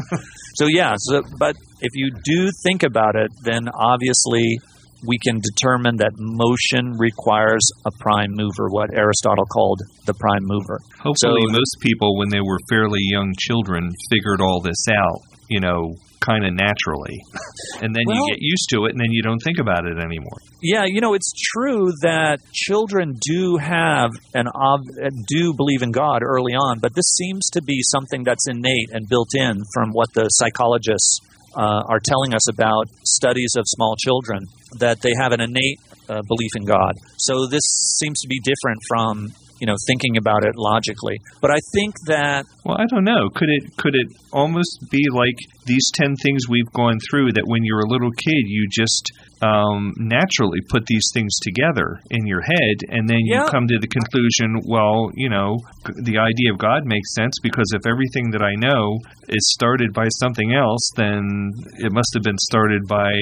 [0.56, 4.60] so yeah, so, but if you do think about it, then obviously
[5.06, 10.80] we can determine that motion requires a prime mover, what Aristotle called the prime mover.
[11.00, 15.60] Hopefully, So- most people, when they were fairly young children, figured all this out, you
[15.60, 17.18] know, kind of naturally.
[17.82, 19.98] And then Well- you get used to it, and then you don't think about it
[20.00, 20.40] anymore.
[20.64, 24.82] Yeah, you know, it's true that children do have an ob-
[25.28, 29.08] do believe in God early on, but this seems to be something that's innate and
[29.08, 31.20] built in from what the psychologists
[31.58, 34.46] uh, are telling us about studies of small children
[34.80, 36.94] that they have an innate uh, belief in God.
[37.18, 37.66] So this
[38.00, 39.28] seems to be different from
[39.60, 41.20] you know, thinking about it logically.
[41.42, 43.30] But I think that Well, I don't know.
[43.34, 47.64] Could it could it almost be like these ten things we've gone through that when
[47.64, 52.78] you're a little kid you just um, naturally put these things together in your head,
[52.90, 53.46] and then you Yeah.
[53.50, 55.58] come to the conclusion, well, you know,
[56.04, 58.98] the idea of God makes sense because if everything that I know
[59.30, 63.14] is started by something else, then it must have been started by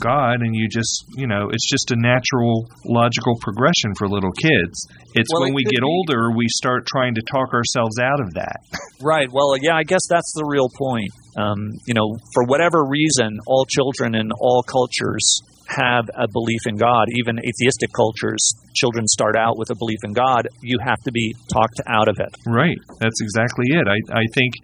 [0.00, 4.76] God, and you just, you know, it's just a natural logical progression for little kids.
[5.14, 8.20] It's Well, when it we get be- older we start trying to talk ourselves out
[8.20, 8.56] of that.
[9.04, 9.26] Right.
[9.32, 11.10] Well, yeah, I guess that's the real point.
[11.36, 15.42] Um, you know, for whatever reason, all children in all cultures
[15.76, 17.06] have a belief in God.
[17.18, 18.42] Even atheistic cultures,
[18.74, 20.48] children start out with a belief in God.
[20.62, 22.34] You have to be talked out of it.
[22.46, 22.78] Right.
[23.00, 23.86] That's exactly it.
[23.88, 24.54] I, I think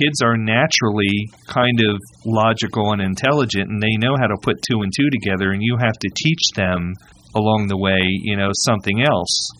[0.00, 4.82] kids are naturally kind of logical and intelligent, and they know how to put two
[4.82, 6.94] and two together, and you have to teach them
[7.34, 9.50] along the way, you know, something else.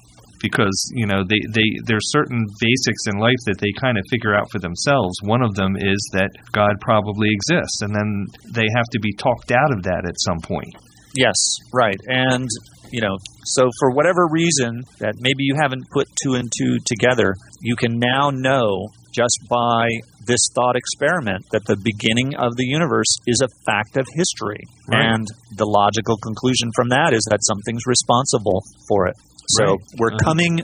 [0.40, 4.35] Because, you know, they, they there's certain basics in life that they kind of figure
[4.35, 5.18] out for themselves.
[5.22, 9.51] One of them is that God probably exists, and then they have to be talked
[9.51, 10.72] out of that at some point.
[11.14, 11.35] Yes,
[11.72, 11.98] right.
[12.07, 12.46] And,
[12.92, 17.35] you know, so for whatever reason that maybe you haven't put two and two together,
[17.61, 19.88] you can now know just by
[20.27, 24.61] this thought experiment that the beginning of the universe is a fact of history.
[24.87, 25.14] Right.
[25.14, 29.16] And the logical conclusion from that is that something's responsible for it.
[29.48, 29.78] So Right.
[29.98, 30.18] we're Uh.
[30.24, 30.61] coming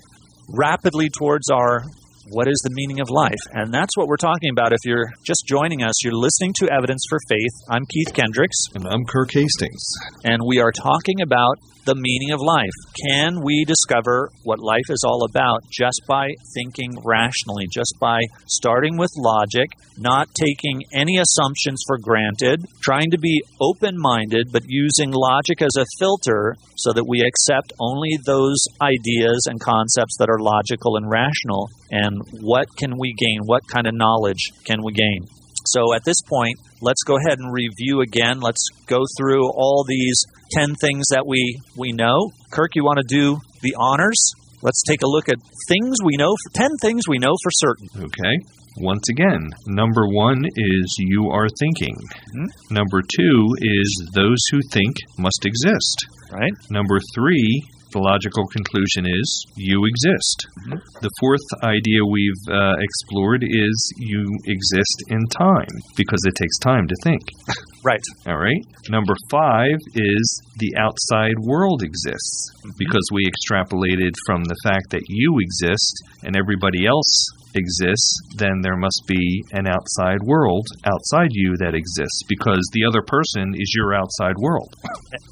[0.49, 1.83] rapidly towards our
[2.31, 3.38] what is the meaning of life?
[3.53, 4.73] And that's what we're talking about.
[4.73, 7.53] If you're just joining us, you're listening to Evidence for Faith.
[7.70, 8.57] I'm Keith Kendricks.
[8.75, 9.83] And I'm Kirk Hastings.
[10.25, 12.73] and we are talking about the meaning of life.
[13.11, 18.97] Can we discover what life is all about just by thinking rationally, just by starting
[18.97, 19.68] with logic,
[19.99, 25.77] not taking any assumptions for granted, trying to be open minded, but using logic as
[25.79, 31.11] a filter so that we accept only those ideas and concepts that are logical and
[31.11, 31.70] rational?
[31.90, 33.40] And what can we gain?
[33.44, 35.27] What kind of knowledge can we gain?
[35.66, 38.40] So at this point, let's go ahead and review again.
[38.40, 42.31] Let's go through all these 10 things that we, we know.
[42.50, 44.33] Kirk, you want to do the honors?
[44.62, 45.37] Let's take a look at
[45.68, 47.88] things we know, for 10 things we know for certain.
[47.96, 48.37] Okay.
[48.79, 51.94] Once again, number one is you are thinking.
[52.35, 52.46] Mhm.
[52.70, 56.07] Number two is those who think must exist.
[56.33, 56.53] Right?
[56.70, 57.62] Number three,
[57.94, 60.38] the logical conclusion is you exist.
[60.66, 60.78] Mhm.
[61.00, 66.87] The fourth idea we've uh, explored is you exist in time because it takes time
[66.88, 67.22] to think.
[67.85, 68.00] Right.
[68.26, 68.64] All right.
[68.88, 70.24] Number five is
[70.57, 76.87] the outside world exists because we extrapolated from the fact that you exist and everybody
[76.87, 77.12] else
[77.54, 83.02] exists, then there must be an outside world outside you that exists because the other
[83.02, 84.72] person is your outside world.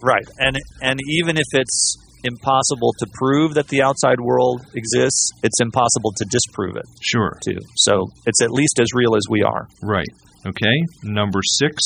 [0.03, 0.27] Right.
[0.39, 6.13] And, and even if it's impossible to prove that the outside world exists, it's impossible
[6.17, 7.39] to disprove it, Sure.
[7.45, 7.59] too.
[7.77, 9.67] So it's at least as real as we are.
[9.83, 10.09] Right.
[10.45, 10.75] Okay.
[11.05, 11.77] Number six,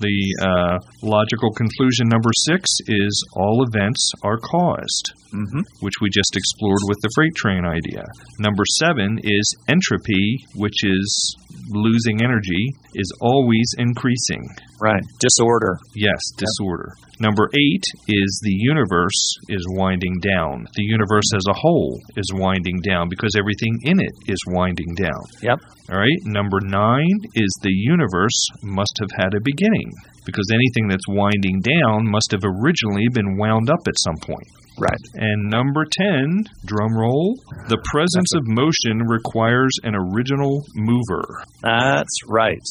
[0.00, 5.12] the uh, logical conclusion number six is all events are caused.
[5.34, 5.62] Mm-hmm.
[5.80, 8.04] which we just explored with the freight train idea.
[8.38, 11.36] Number seven is entropy, which is
[11.68, 14.48] losing energy, is always increasing.
[14.80, 15.02] Right.
[15.20, 15.78] Disorder.
[15.94, 16.92] Yes, disorder.
[17.20, 20.66] Number eight is the universe is winding down.
[20.74, 25.22] The universe as a whole is winding down because everything in it is winding down.
[25.42, 25.58] Yep.
[25.90, 26.20] All right.
[26.24, 29.92] Number nine is the universe must have had a beginning
[30.26, 34.48] because anything that's winding down must have originally been wound up at some point.
[34.78, 35.00] Right.
[35.14, 41.44] And number 10, drum roll, the presence of motion requires an original mover.
[41.62, 42.64] That's right.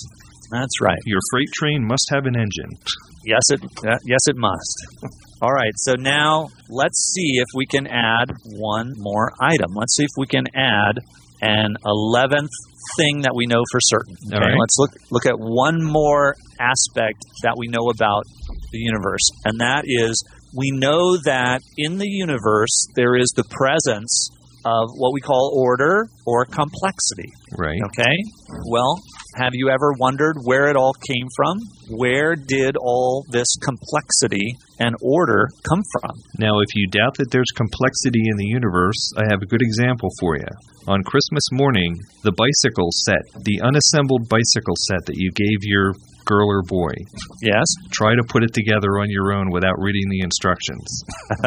[0.52, 1.00] That's right.
[1.06, 2.78] Your freight train must have an engine.
[3.26, 4.88] Yes, it uh, yes it must.
[5.42, 5.72] All right.
[5.78, 9.74] So now let's see if we can add one more item.
[9.74, 11.00] Let's see if we can add
[11.42, 12.52] an eleventh
[12.98, 14.16] thing that we know for certain.
[14.32, 14.58] All right.
[14.60, 18.24] Let's look look at one more aspect that we know about
[18.72, 20.22] the universe, and that is
[20.56, 24.30] we know that in the universe there is the presence
[24.66, 27.30] of what we call order or complexity.
[27.58, 27.82] Right.
[27.84, 28.16] Okay.
[28.70, 28.96] Well,
[29.36, 31.58] have you ever wondered where it all came from?
[31.89, 36.16] Where did all this complexity and order come from?
[36.39, 40.10] Now, if you doubt that there's complexity in the universe, I have a good example
[40.20, 40.48] for you.
[40.88, 45.94] On Christmas morning, the bicycle set, the unassembled bicycle set that you gave your
[46.26, 46.92] girl or boy,
[47.42, 47.66] Yes.
[47.92, 51.04] try to put it together on your own without reading the instructions.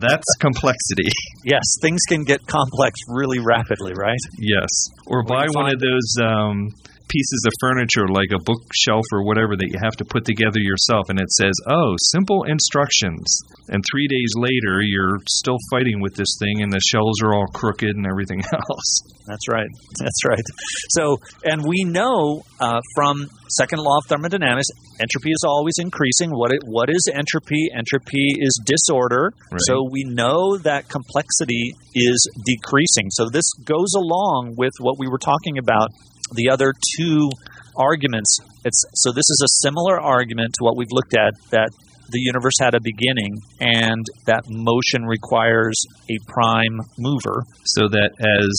[0.00, 1.10] That's complexity.
[1.44, 4.18] Yes, things can get complex really rapidly, right?
[4.38, 4.68] Yes.
[5.06, 6.68] Or buy one of those um,
[7.08, 11.08] pieces of furniture like a bookshelf or whatever that you have to put together yourself,
[11.08, 13.24] and it says, "Oh, simple instructions."
[13.68, 17.46] And three days later, you're still fighting with this thing, and the shelves are all
[17.48, 19.02] crooked and everything else.
[19.26, 19.68] That's right.
[19.98, 20.44] That's right.
[20.90, 24.68] So, and we know uh, from second law of thermodynamics,
[25.00, 26.30] entropy is always increasing.
[26.30, 27.68] What it, what is entropy?
[27.74, 29.32] Entropy is disorder.
[29.50, 29.60] Right.
[29.66, 33.10] So we know that complexity is decreasing.
[33.10, 35.90] So this goes along with what we were talking about
[36.32, 37.30] the other two
[37.76, 38.38] arguments.
[38.64, 41.70] It's so this is a similar argument to what we've looked at that
[42.10, 45.76] the universe had a beginning and that motion requires
[46.10, 47.44] a prime mover.
[47.64, 48.52] So that as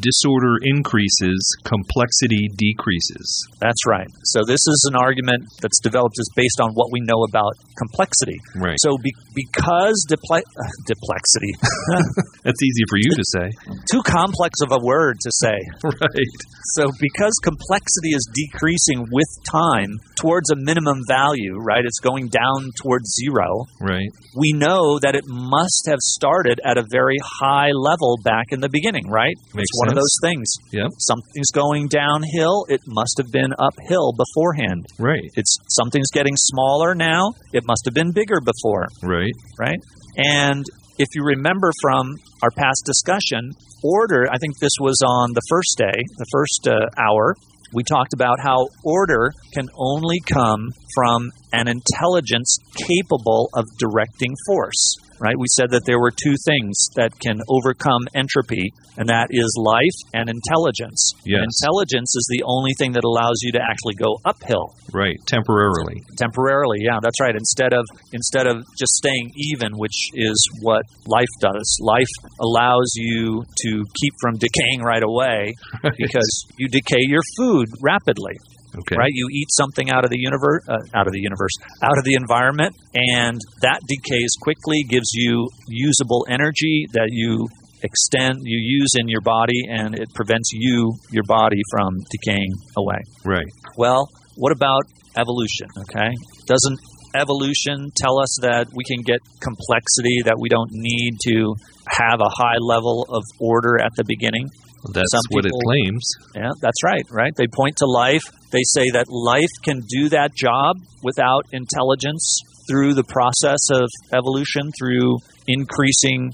[0.00, 3.26] disorder increases, complexity decreases.
[3.60, 4.08] That's right.
[4.34, 8.38] So this is an argument that's developed is based on what we know about complexity.
[8.56, 8.78] Right.
[8.80, 11.52] So be, because diple- uh, diplexity,
[12.44, 13.50] That's easy for you to say.
[13.90, 15.58] too complex of a word to say.
[15.84, 16.38] right.
[16.74, 21.84] So because complexity is decreasing with time towards a minimum value, right?
[21.84, 23.66] It's going down towards zero.
[23.80, 24.08] Right.
[24.34, 28.68] We know that it must have started at a very high level back in the
[28.68, 29.34] beginning, right?
[29.54, 30.46] Makes it's one of those things.
[30.72, 30.90] Yep.
[30.98, 34.86] Something's going downhill, it must have been uphill beforehand.
[34.98, 35.28] Right.
[35.34, 39.32] It's something's getting smaller now, it must have been bigger before, Right.
[39.58, 39.78] right?
[40.16, 40.64] And
[40.98, 43.50] if you remember from our past discussion,
[43.84, 47.34] order, I think this was on the first day, the first uh, hour,
[47.76, 54.96] we talked about how order can only come from an intelligence capable of directing force.
[55.18, 55.38] Right?
[55.38, 59.96] We said that there were two things that can overcome entropy, and that is life
[60.12, 61.12] and intelligence.
[61.24, 61.44] Yes.
[61.44, 65.16] Intelligence is the only thing that allows you to actually go uphill Right.
[65.26, 66.02] Temporarily.
[66.16, 71.28] temporarily yeah that's right instead of instead of just staying even which is what life
[71.40, 72.08] does life
[72.40, 75.52] allows you to keep from decaying right away
[75.98, 78.32] because you decay your food rapidly
[78.78, 78.96] Okay.
[78.96, 81.52] right you eat something out of the universe uh, out of the universe
[81.82, 87.48] out of the environment and that decays quickly gives you usable energy that you
[87.82, 92.98] extend you use in your body and it prevents you your body from decaying away
[93.24, 93.46] Right.
[93.76, 94.82] well, what about
[95.16, 95.68] evolution?
[95.88, 96.10] Okay.
[96.46, 96.78] Doesn't
[97.14, 101.54] evolution tell us that we can get complexity, that we don't need to
[101.88, 104.48] have a high level of order at the beginning?
[104.92, 106.04] That's Some what it claims.
[106.34, 107.32] Yeah, that's right, right?
[107.36, 108.22] They point to life.
[108.52, 114.70] They say that life can do that job without intelligence through the process of evolution,
[114.78, 116.32] through increasing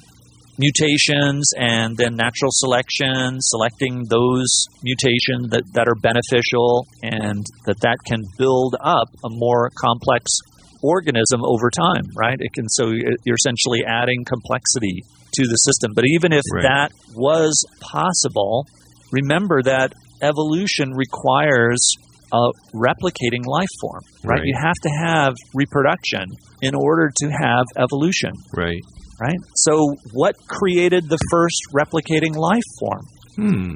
[0.58, 7.96] mutations and then natural selection, selecting those mutations that, that are beneficial, and that that
[8.06, 10.30] can build up a more complex
[10.82, 12.36] organism over time, right?
[12.38, 12.90] It can so
[13.24, 15.04] you're essentially adding complexity
[15.34, 15.92] to the system.
[15.94, 16.62] But even if Right.
[16.62, 18.66] that was possible,
[19.10, 21.80] remember that evolution requires
[22.32, 24.38] a replicating life form, right?
[24.38, 24.44] Right.
[24.46, 26.24] You have to have reproduction
[26.62, 28.80] in order to have evolution, Right.
[29.20, 29.36] right?
[29.56, 33.02] So, what created the first replicating life form,
[33.36, 33.74] Hmm.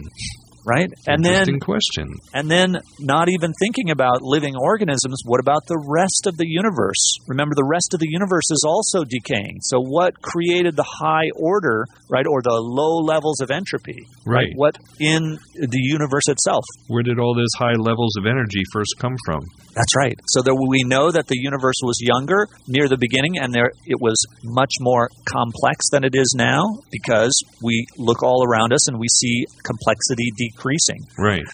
[0.66, 0.90] Right?
[1.06, 2.08] And then Interesting question.
[2.34, 7.18] and then not even thinking about living organisms, what about the rest of the universe?
[7.28, 9.58] Remember, the rest of the universe is also decaying.
[9.62, 14.04] So, what created the high order, right, or the low levels of entropy?
[14.26, 14.50] Right.
[14.56, 16.64] What in the universe itself?
[16.88, 19.40] Where did all those high levels of energy first come from?
[19.74, 20.18] That's right.
[20.28, 24.00] So there, we know that the universe was younger near the beginning, and there it
[24.00, 28.98] was much more complex than it is now because we look all around us and
[28.98, 31.00] we see complexity decreasing.
[31.18, 31.44] Right.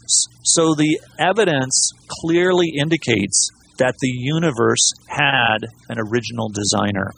[0.45, 1.91] So the evidence
[2.23, 7.11] clearly indicates that the universe had an original designer.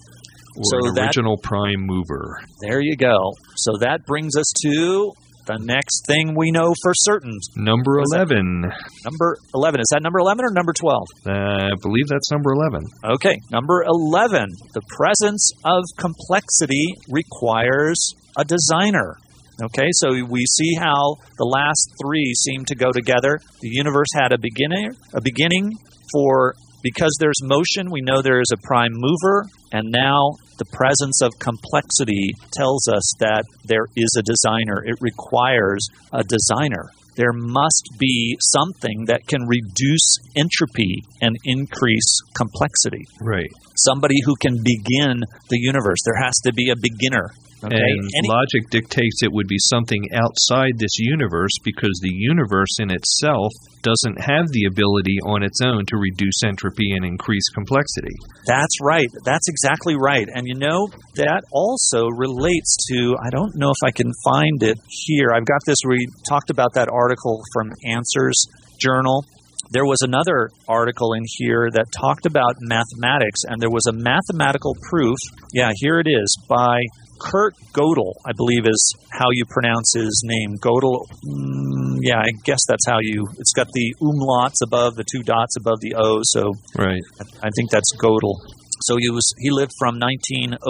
[0.57, 2.41] Or So an that- original prime mover.
[2.61, 3.33] There you go.
[3.57, 5.13] So that brings us to
[5.47, 7.37] the next thing we know for certain.
[7.57, 8.31] Number What's that?
[8.33, 8.63] 11.
[9.05, 9.81] Number 11.
[9.81, 11.03] Is that number 11 or number 12?
[11.27, 12.81] Uh, I believe that's number 11.
[13.17, 14.49] Okay, number 11.
[14.73, 19.17] The presence of complexity requires a designer.
[19.63, 23.39] Okay, so we see how the last three seem to go together.
[23.61, 25.73] The universe had a beginning, a beginning
[26.13, 31.23] for because there's motion, we know there is a prime mover, and now the presence
[31.23, 34.85] of complexity tells us that there is a designer.
[34.85, 36.91] It requires a designer.
[37.17, 43.07] There must be something that can reduce entropy and increase complexity.
[43.21, 43.51] Right.
[43.77, 46.01] Somebody who can begin the universe.
[46.05, 47.31] There has to be a beginner.
[47.65, 47.77] Okay?
[47.77, 52.91] And Any- logic dictates it would be something outside this universe because the universe in
[52.91, 53.53] itself
[53.83, 58.17] doesn't have the ability on its own to reduce entropy and increase complexity.
[58.47, 59.09] That's right.
[59.25, 60.27] That's exactly right.
[60.33, 64.79] And you know, that also relates to, I don't know if I can find it
[64.89, 65.33] here.
[65.35, 68.47] I've got this, we talked about that article from Answers
[68.81, 69.25] journal.
[69.71, 74.77] There was another article in here that talked about mathematics, and there was a mathematical
[74.91, 75.17] proof.
[75.53, 76.81] Yeah, here it is by
[77.21, 80.57] Kurt Gödel, I believe is how you pronounce his name.
[80.59, 83.27] Gödel, mm, yeah, I guess that's how you.
[83.39, 87.03] It's got the umlauts above the two dots above the O, so Right.
[87.43, 88.37] I think that's Gödel.
[88.83, 90.61] So he was he lived from 1906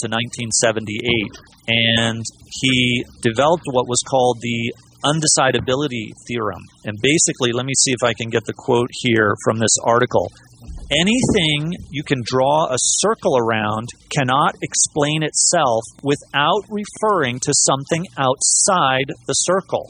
[0.00, 1.36] to 1978,
[1.68, 2.24] and
[2.62, 4.72] he developed what was called the
[5.04, 6.62] undecidability theorem.
[6.84, 10.30] And basically, let me see if I can get the quote here from this article.
[10.92, 19.08] Anything you can draw a circle around cannot explain itself without referring to something outside
[19.26, 19.88] the circle.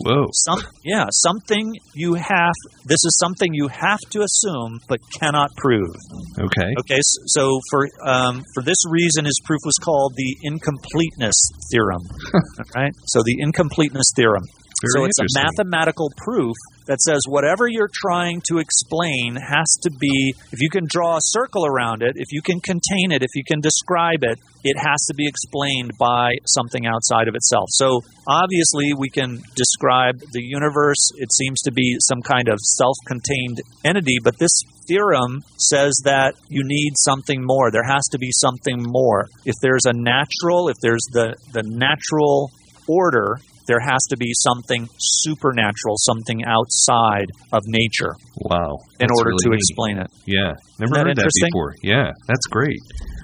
[0.00, 0.26] Whoa.
[0.32, 2.54] Some, yeah, something you have.
[2.84, 5.94] This is something you have to assume but cannot prove.
[6.38, 6.70] Okay.
[6.80, 11.34] Okay, so for um, for this reason, his proof was called the incompleteness
[11.72, 12.02] theorem.
[12.74, 12.92] right.
[13.06, 14.42] So the incompleteness theorem.
[14.82, 16.56] So it's a mathematical proof
[16.86, 20.34] that says whatever you're trying to explain has to be.
[20.52, 23.44] If you can draw a circle around it, if you can contain it, if you
[23.46, 27.66] can describe it, it has to be explained by something outside of itself.
[27.70, 31.10] So obviously, we can describe the universe.
[31.16, 34.52] It seems to be some kind of self-contained entity, but this
[34.86, 37.70] theorem says that you need something more.
[37.70, 39.28] There has to be something more.
[39.44, 42.50] If there's a natural, if there's the, the natural
[42.88, 48.78] order, there has to be something supernatural, something outside of nature Wow.
[49.00, 49.56] in order really to neat.
[49.56, 50.10] explain it.
[50.26, 50.52] Yeah.
[50.78, 51.50] Never that heard that interesting?
[51.52, 51.74] before.
[51.82, 52.10] Yeah.
[52.28, 52.80] That's great.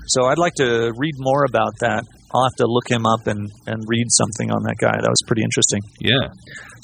[0.09, 2.05] So I'd like to read more about that.
[2.32, 4.95] I'll have to look him up and, and read something on that guy.
[4.95, 5.82] That was pretty interesting.
[6.01, 6.30] Yeah.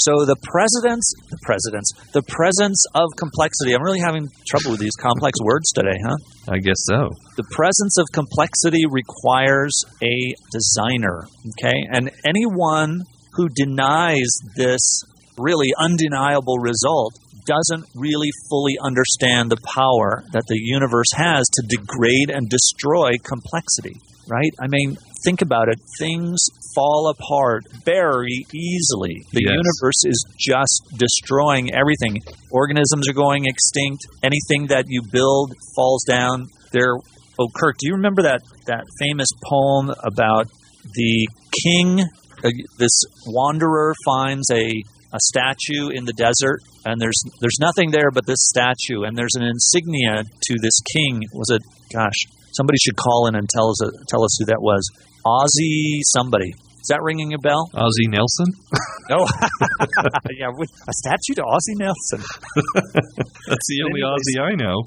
[0.02, 3.72] So the president's the president's the presence of complexity.
[3.72, 6.18] I'm really having trouble with these complex words today, huh?
[6.50, 7.14] I guess so.
[7.38, 11.78] The presence of complexity requires a designer, okay?
[11.94, 13.06] And anyone
[13.36, 15.02] who denies this
[15.38, 17.14] really undeniable result
[17.46, 23.94] doesn't really fully understand the power that the universe has to degrade and destroy complexity,
[24.26, 24.50] right?
[24.60, 25.78] I mean, think about it.
[25.98, 26.38] Things
[26.74, 29.22] fall apart very easily.
[29.32, 29.52] The Yes.
[29.62, 32.18] universe is just destroying everything.
[32.50, 34.02] Organisms are going extinct.
[34.24, 36.46] Anything that you build falls down.
[36.72, 36.94] There
[37.38, 40.46] Oh, Kirk, do you remember that, that famous poem about
[40.94, 41.28] the
[41.62, 42.02] king?
[42.46, 44.82] Uh, this wanderer finds a,
[45.12, 49.34] a statue in the desert, and there's there's nothing there but this statue, and there's
[49.34, 51.22] an insignia to this king.
[51.32, 51.62] Was it?
[51.92, 53.78] Gosh, somebody should call in and tell us
[54.08, 54.88] tell us who that was.
[55.24, 56.54] Ozzy somebody.
[56.86, 57.68] Is that ringing a bell?
[57.74, 58.46] Ozzie Nelson?
[59.08, 59.18] No.
[60.36, 62.18] yeah, with a statue to Ozzie Nelson.
[63.46, 64.18] That's the only Anyways.
[64.18, 64.82] Ozzie I know.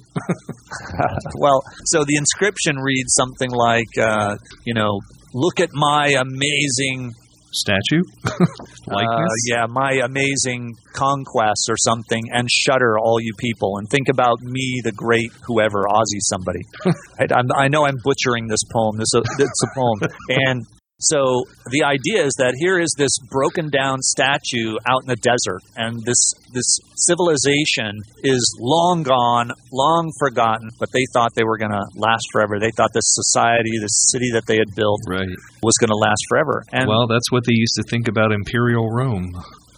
[1.37, 4.35] well, so the inscription reads something like, uh,
[4.65, 4.99] you know,
[5.33, 7.13] look at my amazing,
[7.51, 8.03] Statue?
[8.25, 8.45] uh,
[8.87, 9.45] Likeness?
[9.47, 14.81] yeah, my amazing conquests or something, and shudder all you people, and think about me,
[14.83, 16.61] the great whoever, Ozzy somebody.
[17.19, 18.97] I'm, I know I'm butchering this poem.
[18.97, 20.65] This it's a poem, and
[20.99, 25.61] so the idea is that here is this broken down statue out in the desert,
[25.75, 26.19] and this
[26.53, 30.69] this civilization is long gone, long forgotten.
[30.79, 32.59] But they thought they were going to last forever.
[32.59, 35.27] They thought this society, this city that they had built, Right.
[35.63, 36.63] was going to last forever.
[36.71, 39.31] And well, that's what they used to think about Imperial Rome.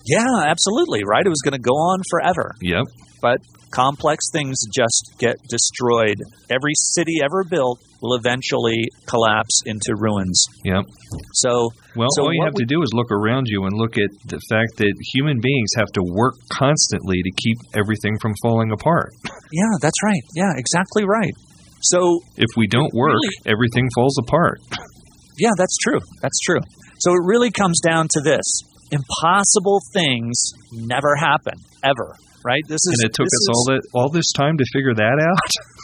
[0.05, 1.26] yeah, absolutely right.
[1.26, 2.55] It was going to go on forever.
[2.61, 2.86] Yep.
[3.22, 3.38] But
[3.72, 6.17] complex things just get destroyed.
[6.49, 10.43] Every city ever built will eventually collapse into ruins.
[10.65, 10.85] Yep.
[11.33, 13.97] So Well, So all you have we- to do is look around you and look
[13.97, 18.71] at the fact that human beings have to work constantly to keep everything from falling
[18.71, 19.11] apart.
[19.51, 20.23] Yeah, that's right.
[20.35, 21.33] Yeah, exactly right.
[21.81, 23.35] So, If we don't work, Really?
[23.45, 24.61] everything falls apart.
[25.37, 25.99] yeah, that's true.
[26.21, 26.59] That's true.
[26.99, 28.45] So it really comes down to this.
[28.91, 30.35] Impossible things
[30.71, 32.61] never happen ever, right?
[32.67, 35.17] This is And it took us is- all that all this time to figure that
[35.19, 35.51] out.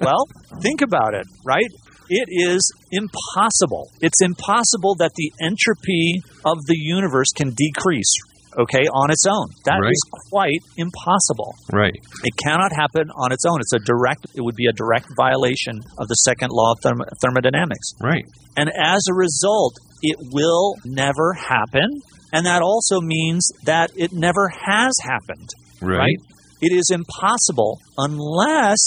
[0.00, 0.24] well,
[0.62, 1.66] think about it, right?
[2.10, 3.90] It is impossible.
[4.00, 8.12] It's impossible that the entropy of the universe can decrease,
[8.58, 9.48] okay, on its own.
[9.66, 10.22] That is Right.
[10.30, 11.54] quite impossible.
[11.72, 11.92] right.
[12.24, 13.60] It cannot happen on its own.
[13.60, 17.04] It's a direct it would be a direct violation of the second law of therm-
[17.20, 17.88] thermodynamics.
[18.00, 18.24] Right.
[18.56, 22.00] And as a result, it will never happen,
[22.32, 25.50] and that also means that it never has happened
[25.82, 25.98] Right.
[25.98, 26.16] right?
[26.62, 28.80] It is impossible unless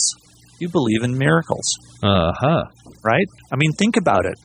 [0.62, 1.66] you believe in miracles,
[2.04, 2.64] Uh huh.
[3.04, 3.28] right?
[3.52, 4.36] I mean, think about it.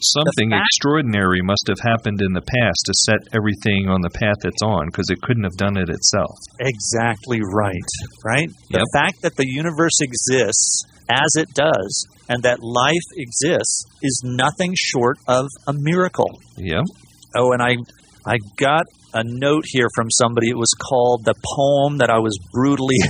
[0.00, 4.36] Something fact- extraordinary must have happened in the past to set everything on the path
[4.44, 6.34] it's on because it couldn't have done it itself.
[6.60, 7.88] Exactly right,
[8.24, 8.48] right?
[8.70, 8.80] Yep.
[8.82, 14.74] The fact that the universe exists as it does and that life exists is nothing
[14.76, 16.38] short of a miracle.
[16.58, 16.84] Yep.
[17.36, 17.76] Oh, and I
[18.26, 18.84] I got
[19.14, 20.48] a note here from somebody.
[20.50, 22.98] It was called the poem that I was brutally.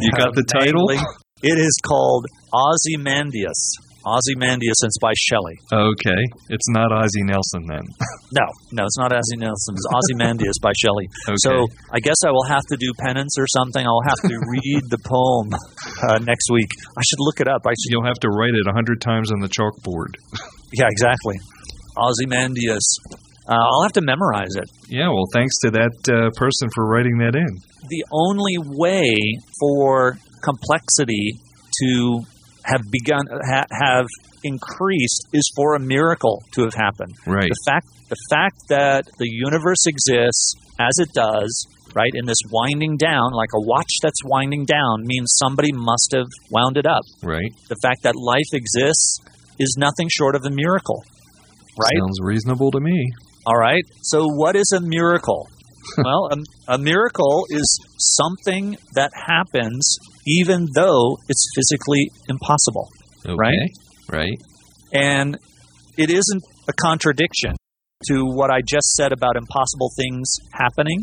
[0.00, 0.88] You got the title?
[1.44, 3.60] It is called Ozymandias.
[4.04, 5.56] Ozymandias, and it's by Shelley.
[5.72, 7.84] Okay, it's not Ozzie Nelson then.
[8.34, 8.42] No,
[8.72, 9.76] no, it's not Ozzie Nelson.
[9.78, 11.06] It's Ozymandias by Shelley.
[11.28, 11.36] Okay.
[11.38, 13.86] So I guess I will have to do penance or something.
[13.86, 16.66] I'll have to read the poem uh, next week.
[16.98, 17.62] I should look it up.
[17.64, 17.90] I should.
[17.94, 20.16] You'll have to write it a hundred times on the chalkboard.
[20.76, 21.36] Yeah, exactly.
[21.96, 22.98] Ozymandias.
[23.48, 24.68] Uh, I'll have to memorize it.
[24.88, 27.46] Yeah, well, thanks to that uh, person for writing that in.
[27.88, 29.14] the only way
[29.60, 31.38] for complexity
[31.80, 32.20] to
[32.64, 34.06] have begun ha, have
[34.42, 37.14] increased is for a miracle to have happened.
[37.26, 37.48] Right.
[37.48, 42.96] The fact the fact that the universe exists as it does, right, in this winding
[42.96, 47.02] down, like a watch that's winding down, means somebody must have wound it up.
[47.22, 47.52] Right.
[47.68, 49.20] The fact that life exists
[49.58, 51.02] is nothing short of a miracle.
[51.78, 51.98] Right?
[51.98, 53.12] Sounds reasonable to me.
[53.46, 53.84] All right.
[54.02, 55.48] So, what is a miracle?
[55.98, 57.66] well, a, a miracle is
[57.98, 62.88] something that happens even though it's physically impossible.
[63.26, 63.34] Okay.
[63.38, 63.70] Right?
[64.10, 64.38] Right.
[64.92, 65.36] And
[65.96, 67.54] it isn't a contradiction
[68.08, 70.98] to what I just said about impossible things happening.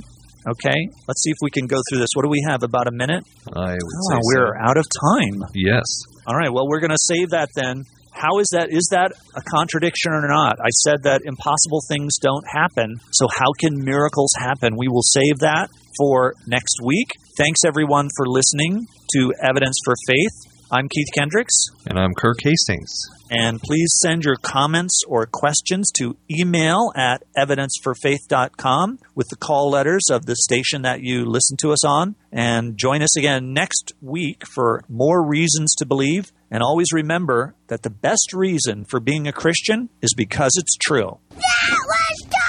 [0.47, 0.89] Okay.
[1.07, 2.09] Let's see if we can go through this.
[2.15, 2.63] What do we have?
[2.63, 3.23] About a minute?
[3.55, 4.69] I would Oh, say we're so.
[4.69, 5.43] out of time.
[5.53, 5.85] Yes.
[6.27, 6.51] All right.
[6.51, 7.83] Well, we're going to save that then.
[8.13, 8.67] How is that?
[8.71, 10.57] Is that a contradiction or not?
[10.59, 12.95] I said that impossible things don't happen.
[13.13, 14.75] So, how can miracles happen?
[14.77, 17.07] We will save that for next week.
[17.37, 20.51] Thanks, everyone, for listening to Evidence for Faith.
[20.69, 21.53] I'm Keith Kendricks.
[21.87, 22.91] And I'm Kirk Hastings.
[23.29, 30.07] And please send your comments or questions to email at evidenceforfaith.com with the call letters
[30.11, 32.15] of the station that you listen to us on.
[32.33, 36.33] And join us again next week for more reasons to believe.
[36.49, 41.19] And always remember that the best reason for being a Christian is because it's true.
[41.29, 42.40] That was